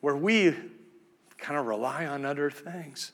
where 0.00 0.16
we 0.16 0.54
kind 1.38 1.58
of 1.58 1.66
rely 1.66 2.06
on 2.06 2.24
other 2.24 2.50
things. 2.50 3.12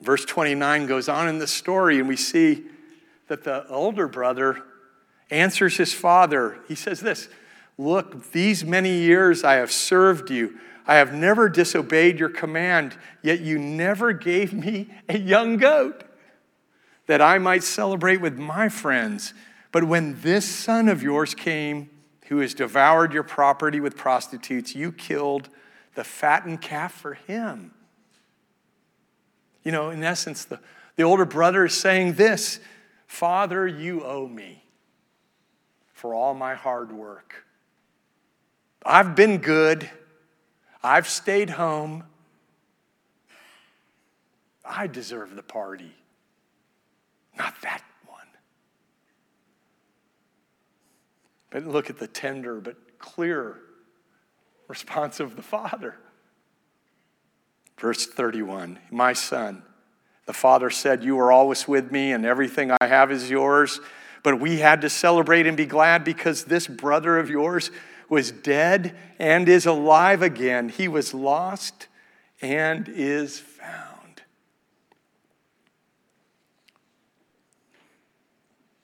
Verse 0.00 0.24
29 0.24 0.86
goes 0.86 1.08
on 1.08 1.28
in 1.28 1.38
the 1.38 1.46
story, 1.46 1.98
and 1.98 2.08
we 2.08 2.16
see 2.16 2.64
that 3.28 3.44
the 3.44 3.66
older 3.68 4.08
brother 4.08 4.62
answers 5.30 5.76
his 5.76 5.92
father. 5.92 6.58
He 6.68 6.74
says, 6.74 7.00
This, 7.00 7.28
look, 7.78 8.32
these 8.32 8.64
many 8.64 8.98
years 8.98 9.44
I 9.44 9.54
have 9.54 9.72
served 9.72 10.30
you. 10.30 10.58
I 10.86 10.96
have 10.96 11.12
never 11.12 11.48
disobeyed 11.48 12.18
your 12.18 12.28
command, 12.28 12.96
yet 13.22 13.40
you 13.40 13.58
never 13.58 14.12
gave 14.12 14.52
me 14.52 14.90
a 15.08 15.18
young 15.18 15.56
goat 15.56 16.04
that 17.06 17.20
I 17.20 17.38
might 17.38 17.62
celebrate 17.62 18.20
with 18.20 18.38
my 18.38 18.68
friends. 18.68 19.34
But 19.72 19.84
when 19.84 20.20
this 20.22 20.44
son 20.44 20.88
of 20.88 21.02
yours 21.02 21.34
came, 21.34 21.90
who 22.28 22.38
has 22.38 22.54
devoured 22.54 23.12
your 23.12 23.22
property 23.22 23.80
with 23.80 23.96
prostitutes, 23.96 24.74
you 24.74 24.92
killed 24.92 25.48
the 25.94 26.04
fattened 26.04 26.60
calf 26.60 26.92
for 26.92 27.14
him. 27.14 27.72
You 29.62 29.72
know, 29.72 29.90
in 29.90 30.02
essence, 30.02 30.44
the, 30.44 30.60
the 30.96 31.02
older 31.02 31.24
brother 31.24 31.64
is 31.64 31.74
saying 31.74 32.14
this 32.14 32.60
Father, 33.06 33.66
you 33.66 34.04
owe 34.04 34.26
me 34.26 34.64
for 35.92 36.14
all 36.14 36.34
my 36.34 36.54
hard 36.54 36.92
work. 36.92 37.45
I've 38.86 39.16
been 39.16 39.38
good, 39.38 39.90
I've 40.80 41.08
stayed 41.08 41.50
home. 41.50 42.04
I 44.64 44.86
deserve 44.86 45.34
the 45.34 45.42
party, 45.42 45.92
not 47.36 47.54
that 47.62 47.82
one. 48.06 48.26
But 51.50 51.66
look 51.66 51.90
at 51.90 51.98
the 51.98 52.06
tender 52.06 52.60
but 52.60 52.76
clear 53.00 53.58
response 54.68 55.18
of 55.18 55.34
the 55.34 55.42
Father. 55.42 55.96
Verse 57.78 58.06
31 58.06 58.78
My 58.92 59.12
son, 59.12 59.64
the 60.26 60.32
Father 60.32 60.70
said, 60.70 61.02
You 61.02 61.18
are 61.18 61.32
always 61.32 61.66
with 61.66 61.90
me, 61.90 62.12
and 62.12 62.24
everything 62.24 62.70
I 62.80 62.86
have 62.86 63.10
is 63.10 63.28
yours. 63.30 63.80
But 64.22 64.40
we 64.40 64.58
had 64.58 64.80
to 64.80 64.90
celebrate 64.90 65.46
and 65.46 65.56
be 65.56 65.66
glad 65.66 66.02
because 66.02 66.44
this 66.44 66.66
brother 66.66 67.18
of 67.18 67.30
yours 67.30 67.70
was 68.08 68.30
dead 68.30 68.96
and 69.18 69.48
is 69.48 69.66
alive 69.66 70.22
again. 70.22 70.68
He 70.68 70.88
was 70.88 71.12
lost 71.12 71.88
and 72.40 72.88
is 72.88 73.38
found. 73.38 74.22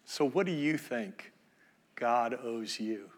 So, 0.05 0.29
what 0.29 0.47
do 0.47 0.53
you 0.53 0.77
think 0.77 1.33
God 1.95 2.39
owes 2.43 2.79
you? 2.79 3.09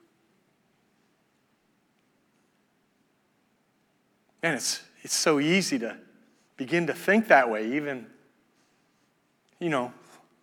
Man, 4.42 4.54
it's, 4.54 4.82
it's 5.02 5.14
so 5.14 5.40
easy 5.40 5.78
to 5.78 5.96
begin 6.56 6.86
to 6.86 6.92
think 6.92 7.28
that 7.28 7.50
way, 7.50 7.72
even, 7.76 8.06
you 9.58 9.70
know, 9.70 9.92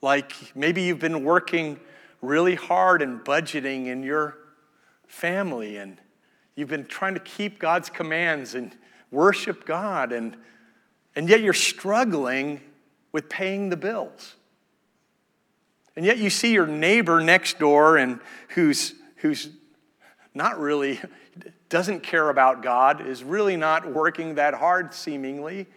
like 0.02 0.34
maybe 0.56 0.82
you've 0.82 1.00
been 1.00 1.24
working 1.24 1.80
really 2.21 2.56
hard 2.56 3.02
and 3.02 3.21
budgeting 3.21 3.86
in 3.86 4.04
your 4.04 4.41
family 5.12 5.78
and 5.78 5.97
you've 6.56 6.69
been 6.69 6.86
trying 6.86 7.13
to 7.13 7.19
keep 7.19 7.60
God's 7.60 7.89
commands 7.89 8.56
and 8.56 8.76
worship 9.12 9.65
God 9.65 10.12
and 10.12 10.38
and 11.13 11.28
yet 11.28 11.41
you're 11.41 11.54
struggling 11.54 12.62
with 13.12 13.28
paying 13.28 13.69
the 13.69 13.76
bills. 13.76 14.36
And 15.97 16.06
yet 16.06 16.17
you 16.17 16.30
see 16.30 16.54
your 16.54 16.67
neighbor 16.67 17.19
next 17.19 17.60
door 17.60 17.97
and 17.97 18.21
who's 18.50 18.95
who's 19.17 19.50
not 20.34 20.58
really 20.58 21.02
doesn't 21.67 22.04
care 22.04 22.30
about 22.30 22.63
God, 22.63 23.06
is 23.06 23.24
really 23.24 23.58
not 23.58 23.91
working 23.91 24.36
that 24.36 24.54
hard 24.54 24.93
seemingly, 24.93 25.67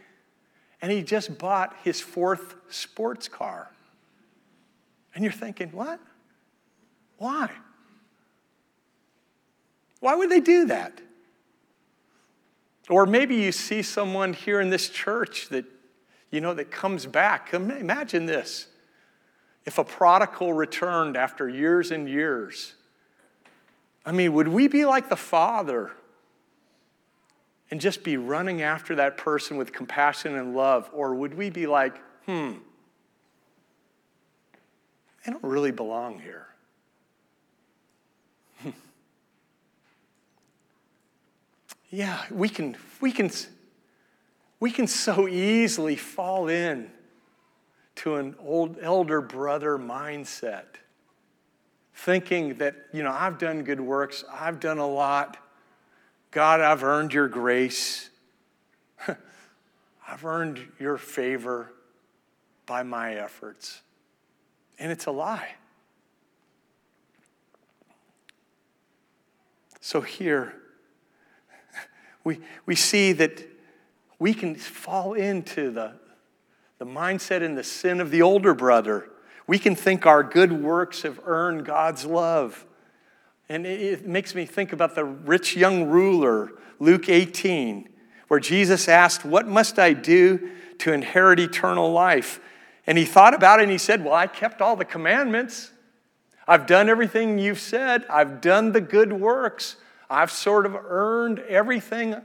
and 0.81 0.93
he 0.93 1.03
just 1.03 1.39
bought 1.39 1.75
his 1.83 2.01
fourth 2.01 2.55
sports 2.69 3.29
car. 3.29 3.71
And 5.15 5.25
you're 5.25 5.33
thinking, 5.33 5.71
what? 5.71 6.01
Why? 7.19 7.51
Why 10.05 10.15
would 10.15 10.31
they 10.31 10.41
do 10.41 10.67
that? 10.67 11.01
Or 12.91 13.07
maybe 13.07 13.37
you 13.37 13.53
see 13.53 13.81
someone 13.81 14.35
here 14.35 14.61
in 14.61 14.69
this 14.69 14.91
church 14.91 15.49
that, 15.49 15.65
you 16.31 16.43
know, 16.43 16.53
that 16.53 16.71
comes 16.71 17.07
back. 17.07 17.55
Imagine 17.55 18.27
this. 18.27 18.67
If 19.65 19.79
a 19.79 19.85
prodigal 19.85 20.53
returned 20.53 21.17
after 21.17 21.49
years 21.49 21.91
and 21.91 22.07
years, 22.07 22.75
I 24.05 24.13
mean, 24.13 24.35
would 24.35 24.49
we 24.49 24.69
be 24.69 24.85
like 24.85 25.09
the 25.09 25.17
Father 25.17 25.93
and 27.71 27.81
just 27.81 28.05
be 28.05 28.19
running 28.19 28.61
after 28.61 28.97
that 28.97 29.17
person 29.17 29.57
with 29.57 29.73
compassion 29.73 30.35
and 30.37 30.55
love? 30.55 30.91
Or 30.93 31.15
would 31.15 31.33
we 31.33 31.49
be 31.49 31.67
like, 31.67 31.97
hmm, 32.27 32.57
they 35.25 35.33
don't 35.33 35.43
really 35.43 35.73
belong 35.73 36.19
here? 36.19 36.49
Yeah, 41.95 42.25
we 42.31 42.49
can, 42.49 42.77
we 43.01 43.13
can, 43.13 43.31
we 44.59 44.73
can 44.73 44.89
so 44.89 45.29
easily 45.29 45.95
fall 45.95 46.49
in 46.49 46.91
to 47.97 48.17
an 48.17 48.35
old 48.41 48.79
elder 48.83 49.21
brother 49.21 49.79
mindset, 49.79 50.65
thinking 51.95 52.55
that, 52.55 52.75
you 52.93 53.05
know, 53.05 53.13
I've 53.13 53.39
done 53.39 53.63
good 53.63 53.81
works, 53.81 54.25
I've 54.29 54.59
done 54.59 54.79
a 54.79 54.87
lot. 54.87 55.37
God, 56.33 56.61
I've 56.61 56.83
earned 56.83 57.13
your 57.13 57.29
grace. 57.29 58.11
I've 59.07 60.25
earned 60.25 60.67
your 60.81 60.99
favor 60.99 61.73
by 62.67 62.83
my 62.83 63.15
efforts. 63.15 63.83
And 64.81 64.91
it's 64.91 65.07
a 65.07 65.13
lie. 65.13 65.55
So 69.81 70.01
here, 70.01 70.57
we, 72.25 72.41
we 72.67 72.75
see 72.75 73.13
that 73.13 73.47
we 74.19 74.33
can 74.35 74.55
fall 74.55 75.13
into 75.13 75.71
the, 75.71 75.93
the 76.79 76.87
mindset 76.87 77.43
and 77.43 77.57
the 77.57 77.63
sin 77.65 78.01
of 78.01 78.11
the 78.11 78.23
older 78.23 78.55
brother. 78.55 79.11
We 79.47 79.59
can 79.59 79.77
think 79.77 80.07
our 80.07 80.23
good 80.23 80.53
works 80.53 81.03
have 81.03 81.21
earned 81.25 81.67
God's 81.67 82.07
love. 82.07 82.65
And 83.49 83.67
it 83.67 84.07
makes 84.07 84.35
me 84.35 84.47
think 84.47 84.73
about 84.73 84.95
the 84.95 85.05
rich 85.05 85.55
young 85.55 85.85
ruler, 85.91 86.53
Luke 86.79 87.11
18, 87.11 87.91
where 88.29 88.41
Jesus 88.41 88.89
asked, 88.89 89.25
What 89.25 89.47
must 89.47 89.79
I 89.79 89.93
do 89.93 90.51
to 90.79 90.93
inherit 90.93 91.39
eternal 91.39 91.93
life? 91.93 92.41
And 92.87 92.97
he 92.97 93.05
thought 93.05 93.35
about 93.35 93.61
it 93.61 93.65
and 93.65 93.73
he 93.73 93.79
said, 93.79 94.03
Well, 94.03 94.15
I 94.15 94.27
kept 94.27 94.63
all 94.63 94.77
the 94.77 94.85
commandments. 94.87 95.73
I've 96.49 96.67
done 96.67 96.89
everything 96.89 97.39
you've 97.39 97.61
said. 97.61 98.05
I've 98.09 98.41
done 98.41 98.73
the 98.73 98.81
good 98.81 99.13
works. 99.13 99.77
I've 100.09 100.31
sort 100.31 100.67
of 100.67 100.75
earned 100.75 101.41
everything 101.41 102.17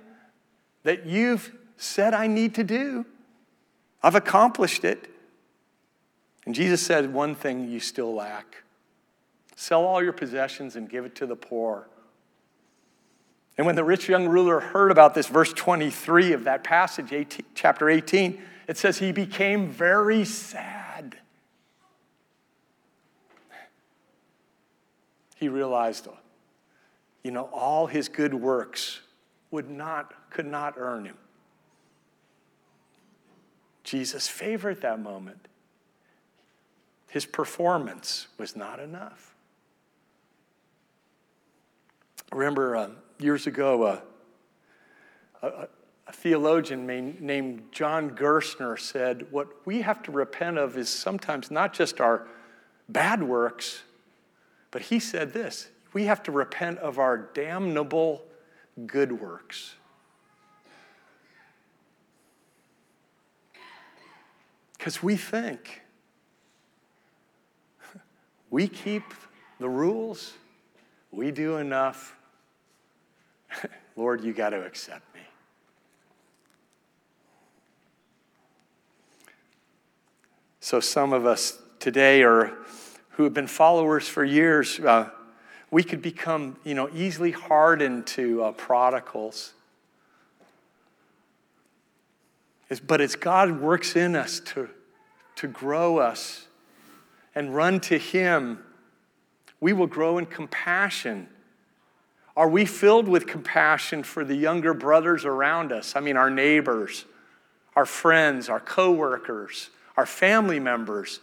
that 0.83 1.05
you've 1.05 1.51
said 1.77 2.13
I 2.13 2.27
need 2.27 2.55
to 2.55 2.63
do. 2.63 3.05
I've 4.01 4.15
accomplished 4.15 4.83
it. 4.83 5.09
And 6.45 6.55
Jesus 6.55 6.81
said, 6.81 7.13
One 7.13 7.35
thing 7.35 7.69
you 7.69 7.79
still 7.79 8.13
lack 8.13 8.63
sell 9.59 9.83
all 9.83 10.01
your 10.01 10.13
possessions 10.13 10.77
and 10.77 10.89
give 10.89 11.03
it 11.03 11.15
to 11.15 11.25
the 11.25 11.35
poor. 11.35 11.89
And 13.57 13.65
when 13.65 13.75
the 13.75 13.83
rich 13.83 14.07
young 14.07 14.25
ruler 14.25 14.61
heard 14.61 14.89
about 14.89 15.13
this, 15.13 15.27
verse 15.27 15.51
23 15.51 16.31
of 16.31 16.45
that 16.45 16.63
passage, 16.63 17.11
18, 17.11 17.45
chapter 17.55 17.89
18, 17.89 18.41
it 18.69 18.77
says 18.77 18.99
he 18.99 19.11
became 19.11 19.67
very 19.67 20.23
sad. 20.23 21.17
He 25.35 25.49
realized 25.49 26.07
you 27.23 27.32
know, 27.32 27.49
all 27.53 27.88
his 27.88 28.08
good 28.10 28.34
works 28.34 29.01
would 29.51 29.69
not, 29.69 30.13
could 30.29 30.45
not 30.45 30.75
earn 30.77 31.05
him. 31.05 31.17
Jesus 33.84 34.27
favored 34.27 34.82
that 34.82 34.99
moment. 34.99 35.47
His 37.10 37.25
performance 37.25 38.27
was 38.38 38.55
not 38.55 38.79
enough. 38.79 39.34
Remember 42.32 42.75
uh, 42.75 42.89
years 43.17 43.47
ago, 43.47 43.84
uh, 43.84 43.99
a, 45.41 45.67
a, 46.08 46.12
theologian 46.12 46.86
named 46.86 47.63
John 47.71 48.12
Gerstner 48.12 48.79
said, 48.79 49.25
What 49.32 49.47
we 49.65 49.82
have 49.82 50.03
to 50.03 50.12
repent 50.12 50.60
of 50.60 50.77
is 50.77 50.89
sometimes 50.89 51.49
not 51.49 51.73
just 51.73 51.99
our 51.99 52.27
bad 52.88 53.23
works, 53.23 53.82
but 54.69 54.84
he 54.84 54.99
said 54.99 55.34
this 55.34 55.69
we 55.93 56.06
have 56.06 56.23
to 56.23 56.32
repent 56.32 56.80
of 56.80 56.99
our 56.99 57.17
damnable 57.17 58.23
good 58.86 59.12
works. 59.12 59.75
Because 64.78 65.04
we 65.04 65.17
think 65.17 65.82
we 68.49 68.67
keep 68.67 69.04
the 69.60 69.69
rules, 69.69 70.34
we 71.12 71.32
do 71.32 71.58
enough. 71.58 72.15
Lord, 73.95 74.23
you 74.23 74.34
got 74.34 74.52
to 74.52 74.63
accept 74.63 75.13
me. 75.13 75.21
So, 80.62 80.80
some 80.80 81.13
of 81.13 81.25
us 81.25 81.60
today 81.80 82.21
are 82.23 82.54
who 83.12 83.23
have 83.23 83.34
been 83.34 83.47
followers 83.47 84.08
for 84.08 84.23
years. 84.23 84.80
Uh, 84.80 85.10
we 85.71 85.84
could 85.84 86.01
become, 86.01 86.58
you 86.63 86.73
know, 86.73 86.89
easily 86.93 87.32
hardened 87.32 88.08
to 88.08 88.43
uh, 88.43 88.51
prodigals. 88.53 89.53
It's, 92.69 92.79
but 92.79 93.01
as 93.01 93.15
God 93.15 93.62
works 93.62 93.95
in 93.95 94.15
us 94.15 94.39
to, 94.41 94.69
to 95.36 95.47
grow 95.47 95.99
us 95.99 96.47
and 97.36 97.55
run 97.55 97.79
to 97.82 97.97
Him, 97.97 98.60
we 99.60 99.73
will 99.73 99.88
grow 99.88 100.17
in 100.17 100.25
compassion. 100.25 101.27
Are 102.36 102.49
we 102.49 102.65
filled 102.65 103.08
with 103.08 103.27
compassion 103.27 104.03
for 104.03 104.23
the 104.23 104.36
younger 104.36 104.73
brothers 104.73 105.25
around 105.25 105.71
us? 105.71 105.95
I 105.95 105.99
mean, 105.99 106.15
our 106.15 106.29
neighbors, 106.29 107.05
our 107.75 107.86
friends, 107.86 108.49
our 108.49 108.60
coworkers, 108.60 109.69
our 109.97 110.05
family 110.05 110.60
members. 110.60 111.19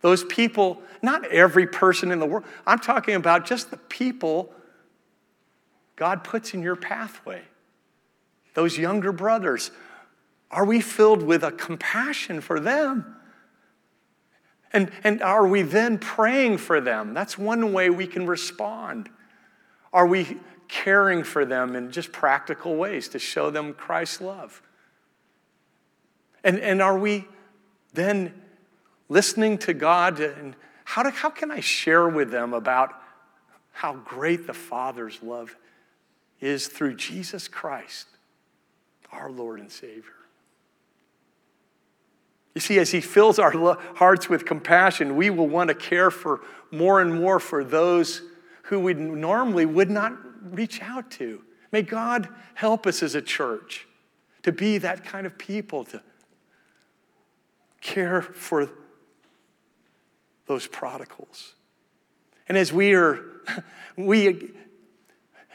Those 0.00 0.24
people, 0.24 0.80
not 1.02 1.26
every 1.26 1.66
person 1.66 2.10
in 2.10 2.18
the 2.18 2.26
world, 2.26 2.44
I'm 2.66 2.78
talking 2.78 3.14
about 3.14 3.46
just 3.46 3.70
the 3.70 3.76
people 3.76 4.52
God 5.96 6.24
puts 6.24 6.54
in 6.54 6.62
your 6.62 6.76
pathway. 6.76 7.42
Those 8.54 8.78
younger 8.78 9.12
brothers. 9.12 9.70
Are 10.50 10.64
we 10.64 10.80
filled 10.80 11.22
with 11.22 11.44
a 11.44 11.52
compassion 11.52 12.40
for 12.40 12.58
them? 12.58 13.16
And, 14.72 14.90
and 15.04 15.22
are 15.22 15.46
we 15.46 15.62
then 15.62 15.98
praying 15.98 16.58
for 16.58 16.80
them? 16.80 17.12
That's 17.12 17.36
one 17.36 17.72
way 17.72 17.90
we 17.90 18.06
can 18.06 18.26
respond. 18.26 19.10
Are 19.92 20.06
we 20.06 20.38
caring 20.68 21.24
for 21.24 21.44
them 21.44 21.76
in 21.76 21.90
just 21.90 22.12
practical 22.12 22.76
ways 22.76 23.08
to 23.08 23.18
show 23.18 23.50
them 23.50 23.74
Christ's 23.74 24.20
love? 24.20 24.62
And, 26.42 26.58
and 26.60 26.80
are 26.80 26.98
we 26.98 27.26
then 27.92 28.32
listening 29.10 29.58
to 29.58 29.74
God 29.74 30.20
and 30.20 30.56
how, 30.84 31.10
how 31.10 31.28
can 31.28 31.50
I 31.50 31.60
share 31.60 32.08
with 32.08 32.30
them 32.30 32.54
about 32.54 32.94
how 33.72 33.94
great 33.94 34.46
the 34.46 34.54
Father's 34.54 35.22
love 35.22 35.54
is 36.40 36.68
through 36.68 36.94
Jesus 36.94 37.48
Christ, 37.48 38.06
our 39.12 39.30
Lord 39.30 39.60
and 39.60 39.70
Savior. 39.70 40.04
You 42.54 42.60
see, 42.60 42.78
as 42.78 42.90
He 42.90 43.00
fills 43.00 43.38
our 43.38 43.52
hearts 43.96 44.28
with 44.28 44.44
compassion, 44.44 45.16
we 45.16 45.30
will 45.30 45.48
want 45.48 45.68
to 45.68 45.74
care 45.74 46.10
for 46.10 46.40
more 46.70 47.00
and 47.00 47.14
more 47.14 47.38
for 47.38 47.62
those 47.62 48.22
who 48.64 48.80
we 48.80 48.94
normally 48.94 49.66
would 49.66 49.90
not 49.90 50.12
reach 50.42 50.80
out 50.82 51.10
to. 51.12 51.42
May 51.72 51.82
God 51.82 52.28
help 52.54 52.86
us 52.86 53.02
as 53.02 53.14
a 53.14 53.22
church 53.22 53.86
to 54.42 54.52
be 54.52 54.78
that 54.78 55.04
kind 55.04 55.26
of 55.26 55.36
people, 55.38 55.84
to 55.86 56.02
care 57.80 58.22
for 58.22 58.68
those 60.50 60.66
prodigals. 60.66 61.54
And 62.48 62.58
as 62.58 62.72
we 62.72 62.92
are, 62.94 63.20
we, 63.96 64.50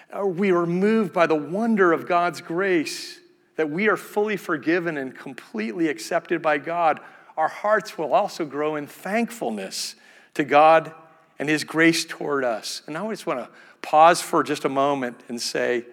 uh, 0.09 0.25
we 0.25 0.51
are 0.51 0.65
moved 0.65 1.11
by 1.11 1.27
the 1.27 1.35
wonder 1.35 1.91
of 1.91 2.07
God's 2.07 2.39
grace, 2.39 3.19
that 3.57 3.69
we 3.69 3.89
are 3.89 3.97
fully 3.97 4.37
forgiven 4.37 4.95
and 4.95 5.13
completely 5.13 5.89
accepted 5.89 6.41
by 6.41 6.59
God, 6.59 7.01
our 7.35 7.49
hearts 7.49 7.97
will 7.97 8.13
also 8.13 8.45
grow 8.45 8.77
in 8.77 8.87
thankfulness 8.87 9.95
to 10.33 10.45
God 10.45 10.93
and 11.39 11.49
His 11.49 11.65
grace 11.65 12.05
toward 12.05 12.45
us. 12.45 12.81
And 12.87 12.97
I 12.97 13.05
just 13.09 13.27
want 13.27 13.41
to 13.41 13.49
pause 13.81 14.21
for 14.21 14.43
just 14.43 14.63
a 14.63 14.69
moment 14.69 15.19
and 15.27 15.41
say, 15.41 15.85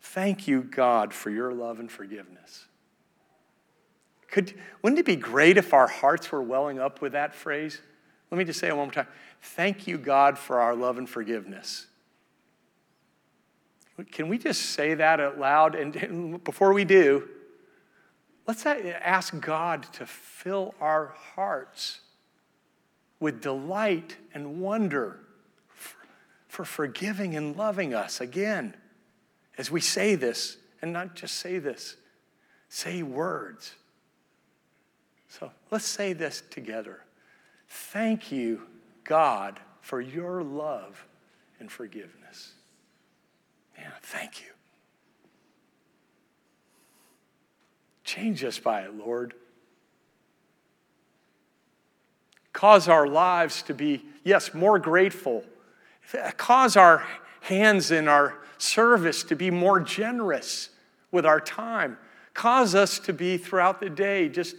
Thank 0.00 0.48
you, 0.48 0.62
God, 0.62 1.12
for 1.12 1.30
your 1.30 1.52
love 1.52 1.78
and 1.78 1.90
forgiveness. 1.90 2.65
Could, 4.28 4.54
wouldn't 4.82 4.98
it 4.98 5.06
be 5.06 5.16
great 5.16 5.56
if 5.56 5.72
our 5.72 5.86
hearts 5.86 6.30
were 6.32 6.42
welling 6.42 6.78
up 6.78 7.00
with 7.00 7.12
that 7.12 7.34
phrase? 7.34 7.80
Let 8.30 8.38
me 8.38 8.44
just 8.44 8.58
say 8.58 8.68
it 8.68 8.76
one 8.76 8.86
more 8.86 8.92
time. 8.92 9.06
Thank 9.40 9.86
you, 9.86 9.98
God, 9.98 10.38
for 10.38 10.60
our 10.60 10.74
love 10.74 10.98
and 10.98 11.08
forgiveness. 11.08 11.86
Can 14.10 14.28
we 14.28 14.36
just 14.36 14.60
say 14.60 14.94
that 14.94 15.20
out 15.20 15.38
loud? 15.38 15.74
And, 15.74 15.96
and 15.96 16.44
before 16.44 16.72
we 16.72 16.84
do, 16.84 17.28
let's 18.46 18.66
ask 18.66 19.38
God 19.40 19.84
to 19.94 20.06
fill 20.06 20.74
our 20.80 21.14
hearts 21.34 22.00
with 23.20 23.40
delight 23.40 24.16
and 24.34 24.60
wonder 24.60 25.20
for, 25.68 25.96
for 26.48 26.64
forgiving 26.64 27.34
and 27.36 27.56
loving 27.56 27.94
us 27.94 28.20
again 28.20 28.76
as 29.58 29.70
we 29.70 29.80
say 29.80 30.14
this, 30.14 30.58
and 30.82 30.92
not 30.92 31.14
just 31.14 31.36
say 31.36 31.58
this, 31.58 31.96
say 32.68 33.02
words. 33.02 33.74
So 35.28 35.50
let's 35.70 35.86
say 35.86 36.12
this 36.12 36.42
together. 36.50 37.00
Thank 37.68 38.30
you, 38.30 38.62
God, 39.04 39.60
for 39.80 40.00
your 40.00 40.42
love 40.42 41.06
and 41.60 41.70
forgiveness. 41.70 42.52
Yeah, 43.78 43.90
thank 44.02 44.40
you. 44.40 44.48
Change 48.04 48.44
us 48.44 48.58
by 48.58 48.82
it, 48.82 48.94
Lord. 48.94 49.34
Cause 52.52 52.88
our 52.88 53.06
lives 53.06 53.62
to 53.62 53.74
be, 53.74 54.02
yes, 54.24 54.54
more 54.54 54.78
grateful. 54.78 55.44
Cause 56.36 56.76
our 56.76 57.04
hands 57.42 57.90
in 57.90 58.08
our 58.08 58.38
service 58.58 59.22
to 59.24 59.36
be 59.36 59.50
more 59.50 59.80
generous 59.80 60.70
with 61.10 61.26
our 61.26 61.40
time. 61.40 61.98
Cause 62.32 62.74
us 62.74 62.98
to 63.00 63.12
be 63.12 63.36
throughout 63.36 63.80
the 63.80 63.90
day 63.90 64.28
just 64.28 64.56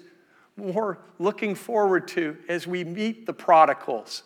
more 0.57 0.99
looking 1.19 1.55
forward 1.55 2.07
to 2.09 2.37
as 2.49 2.67
we 2.67 2.83
meet 2.83 3.25
the 3.25 3.33
prodigals, 3.33 4.23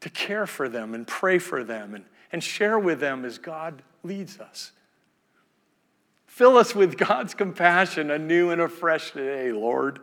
to 0.00 0.10
care 0.10 0.46
for 0.46 0.68
them 0.68 0.94
and 0.94 1.06
pray 1.06 1.38
for 1.38 1.64
them 1.64 1.94
and, 1.94 2.04
and 2.30 2.44
share 2.44 2.78
with 2.78 3.00
them 3.00 3.24
as 3.24 3.38
God 3.38 3.82
leads 4.02 4.38
us. 4.38 4.72
Fill 6.26 6.58
us 6.58 6.74
with 6.74 6.98
God's 6.98 7.32
compassion 7.32 8.10
anew 8.10 8.50
and 8.50 8.60
afresh 8.60 9.12
today, 9.12 9.52
Lord. 9.52 10.00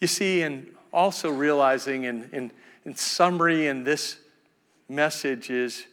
You 0.00 0.06
see, 0.06 0.42
and 0.42 0.68
also 0.92 1.30
realizing 1.30 2.04
in, 2.04 2.28
in, 2.32 2.52
in 2.84 2.94
summary 2.94 3.66
in 3.66 3.84
this 3.84 4.18
message 4.88 5.50
is 5.50 5.86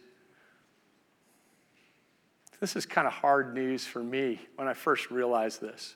this 2.60 2.76
is 2.76 2.86
kind 2.86 3.08
of 3.08 3.14
hard 3.14 3.54
news 3.54 3.86
for 3.86 4.04
me 4.04 4.40
when 4.56 4.68
I 4.68 4.74
first 4.74 5.12
realized 5.12 5.62
this. 5.62 5.96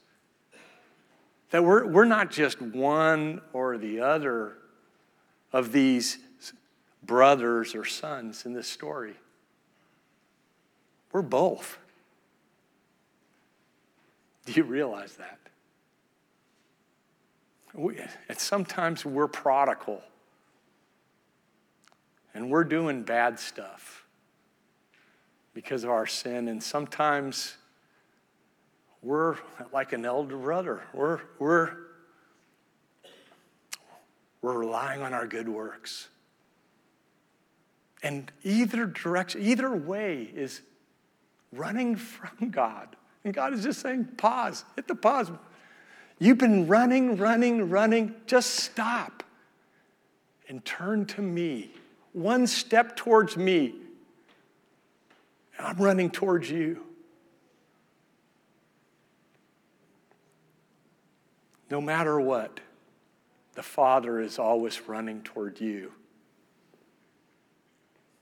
That 1.52 1.64
we're, 1.64 1.86
we're 1.88 2.06
not 2.06 2.30
just 2.32 2.62
one 2.62 3.42
or 3.54 3.78
the 3.78 4.02
other 4.02 4.58
of 5.52 5.72
these 5.72 6.20
brothers 7.02 7.76
or 7.76 7.86
sons 7.86 8.46
in 8.46 8.54
this 8.54 8.68
story. 8.68 9.16
We're 11.12 11.22
both. 11.22 11.80
Do 14.46 14.54
you 14.54 14.64
realize 14.64 15.16
that? 15.16 15.40
We, 17.74 17.98
and 18.28 18.38
sometimes 18.38 19.06
we're 19.06 19.28
prodigal 19.28 20.02
and 22.34 22.50
we're 22.50 22.64
doing 22.64 23.04
bad 23.04 23.40
stuff 23.40 23.99
because 25.54 25.84
of 25.84 25.90
our 25.90 26.08
sin. 26.08 26.48
And 26.48 26.62
sometimes 26.62 27.56
we're 29.02 29.38
like 29.74 29.94
an 29.94 30.06
elder 30.06 30.38
brother. 30.38 30.82
We're, 30.94 31.22
we're, 31.38 31.72
we're 34.42 34.58
relying 34.58 35.02
on 35.02 35.14
our 35.14 35.28
good 35.28 35.50
works. 35.50 36.10
And 38.02 38.32
either 38.44 38.86
direction, 38.86 39.42
either 39.42 39.76
way 39.76 40.30
is 40.34 40.62
running 41.52 41.96
from 41.96 42.50
God. 42.50 42.96
And 43.24 43.34
God 43.34 43.54
is 43.54 43.64
just 43.64 43.82
saying, 43.82 44.06
pause, 44.18 44.64
hit 44.76 44.88
the 44.88 44.96
pause. 44.96 45.32
You've 46.20 46.38
been 46.38 46.68
running, 46.68 47.18
running, 47.18 47.70
running. 47.70 48.16
Just 48.26 48.52
stop 48.52 49.24
and 50.48 50.64
turn 50.66 51.06
to 51.08 51.22
me. 51.22 51.72
One 52.14 52.48
step 52.48 52.96
towards 52.96 53.38
me 53.38 53.76
and 55.60 55.68
I'm 55.68 55.78
running 55.78 56.10
towards 56.10 56.50
you. 56.50 56.82
No 61.70 61.82
matter 61.82 62.20
what, 62.20 62.62
the 63.56 63.62
Father 63.62 64.22
is 64.22 64.40
always 64.40 64.88
running 64.88 65.22
toward 65.22 65.60
you. 65.60 65.92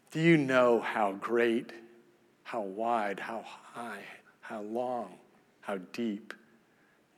Do 0.10 0.20
you 0.20 0.36
know 0.36 0.82
how 0.82 1.12
great, 1.14 1.72
how 2.44 2.62
wide, 2.62 3.20
how 3.20 3.44
high, 3.46 4.02
how 4.42 4.62
long, 4.62 5.14
how 5.62 5.78
deep 5.94 6.34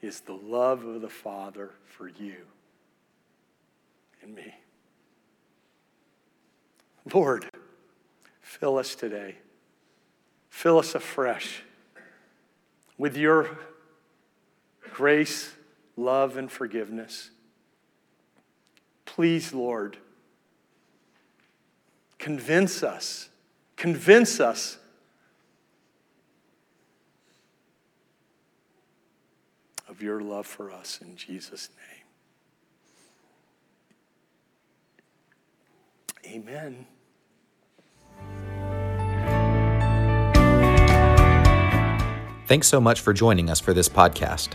is 0.01 0.19
the 0.19 0.33
love 0.33 0.83
of 0.83 1.01
the 1.01 1.09
Father 1.09 1.71
for 1.85 2.09
you 2.09 2.35
and 4.21 4.35
me? 4.35 4.53
Lord, 7.13 7.49
fill 8.41 8.77
us 8.77 8.95
today. 8.95 9.37
Fill 10.59 10.77
us 10.79 10.93
afresh 10.93 11.63
with 12.97 13.15
your 13.15 13.57
grace, 14.91 15.53
love, 15.95 16.35
and 16.35 16.51
forgiveness. 16.51 17.29
Please, 19.05 19.53
Lord, 19.53 19.95
convince 22.17 22.83
us, 22.83 23.29
convince 23.77 24.41
us 24.41 24.79
of 29.87 30.01
your 30.01 30.19
love 30.19 30.45
for 30.45 30.73
us 30.73 30.99
in 31.01 31.15
Jesus' 31.15 31.69
name. 36.25 36.35
Amen. 36.43 36.85
Thanks 42.49 42.67
so 42.67 42.81
much 42.81 43.01
for 43.01 43.13
joining 43.13 43.51
us 43.51 43.59
for 43.59 43.75
this 43.75 43.87
podcast. 43.87 44.53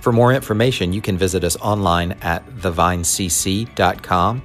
For 0.00 0.10
more 0.10 0.32
information, 0.32 0.94
you 0.94 1.02
can 1.02 1.18
visit 1.18 1.44
us 1.44 1.54
online 1.56 2.12
at 2.22 2.46
thevinecc.com, 2.46 4.42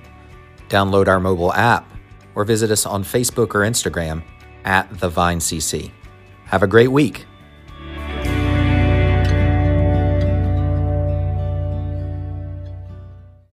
download 0.67 1.07
our 1.07 1.21
mobile 1.21 1.53
app, 1.53 1.89
or 2.35 2.43
visit 2.43 2.69
us 2.69 2.85
on 2.85 3.05
Facebook 3.05 3.55
or 3.55 3.61
Instagram 3.61 4.21
at 4.65 4.89
thevinecc. 4.89 5.89
Have 6.43 6.63
a 6.63 6.67
great 6.67 6.89
week. 6.89 7.25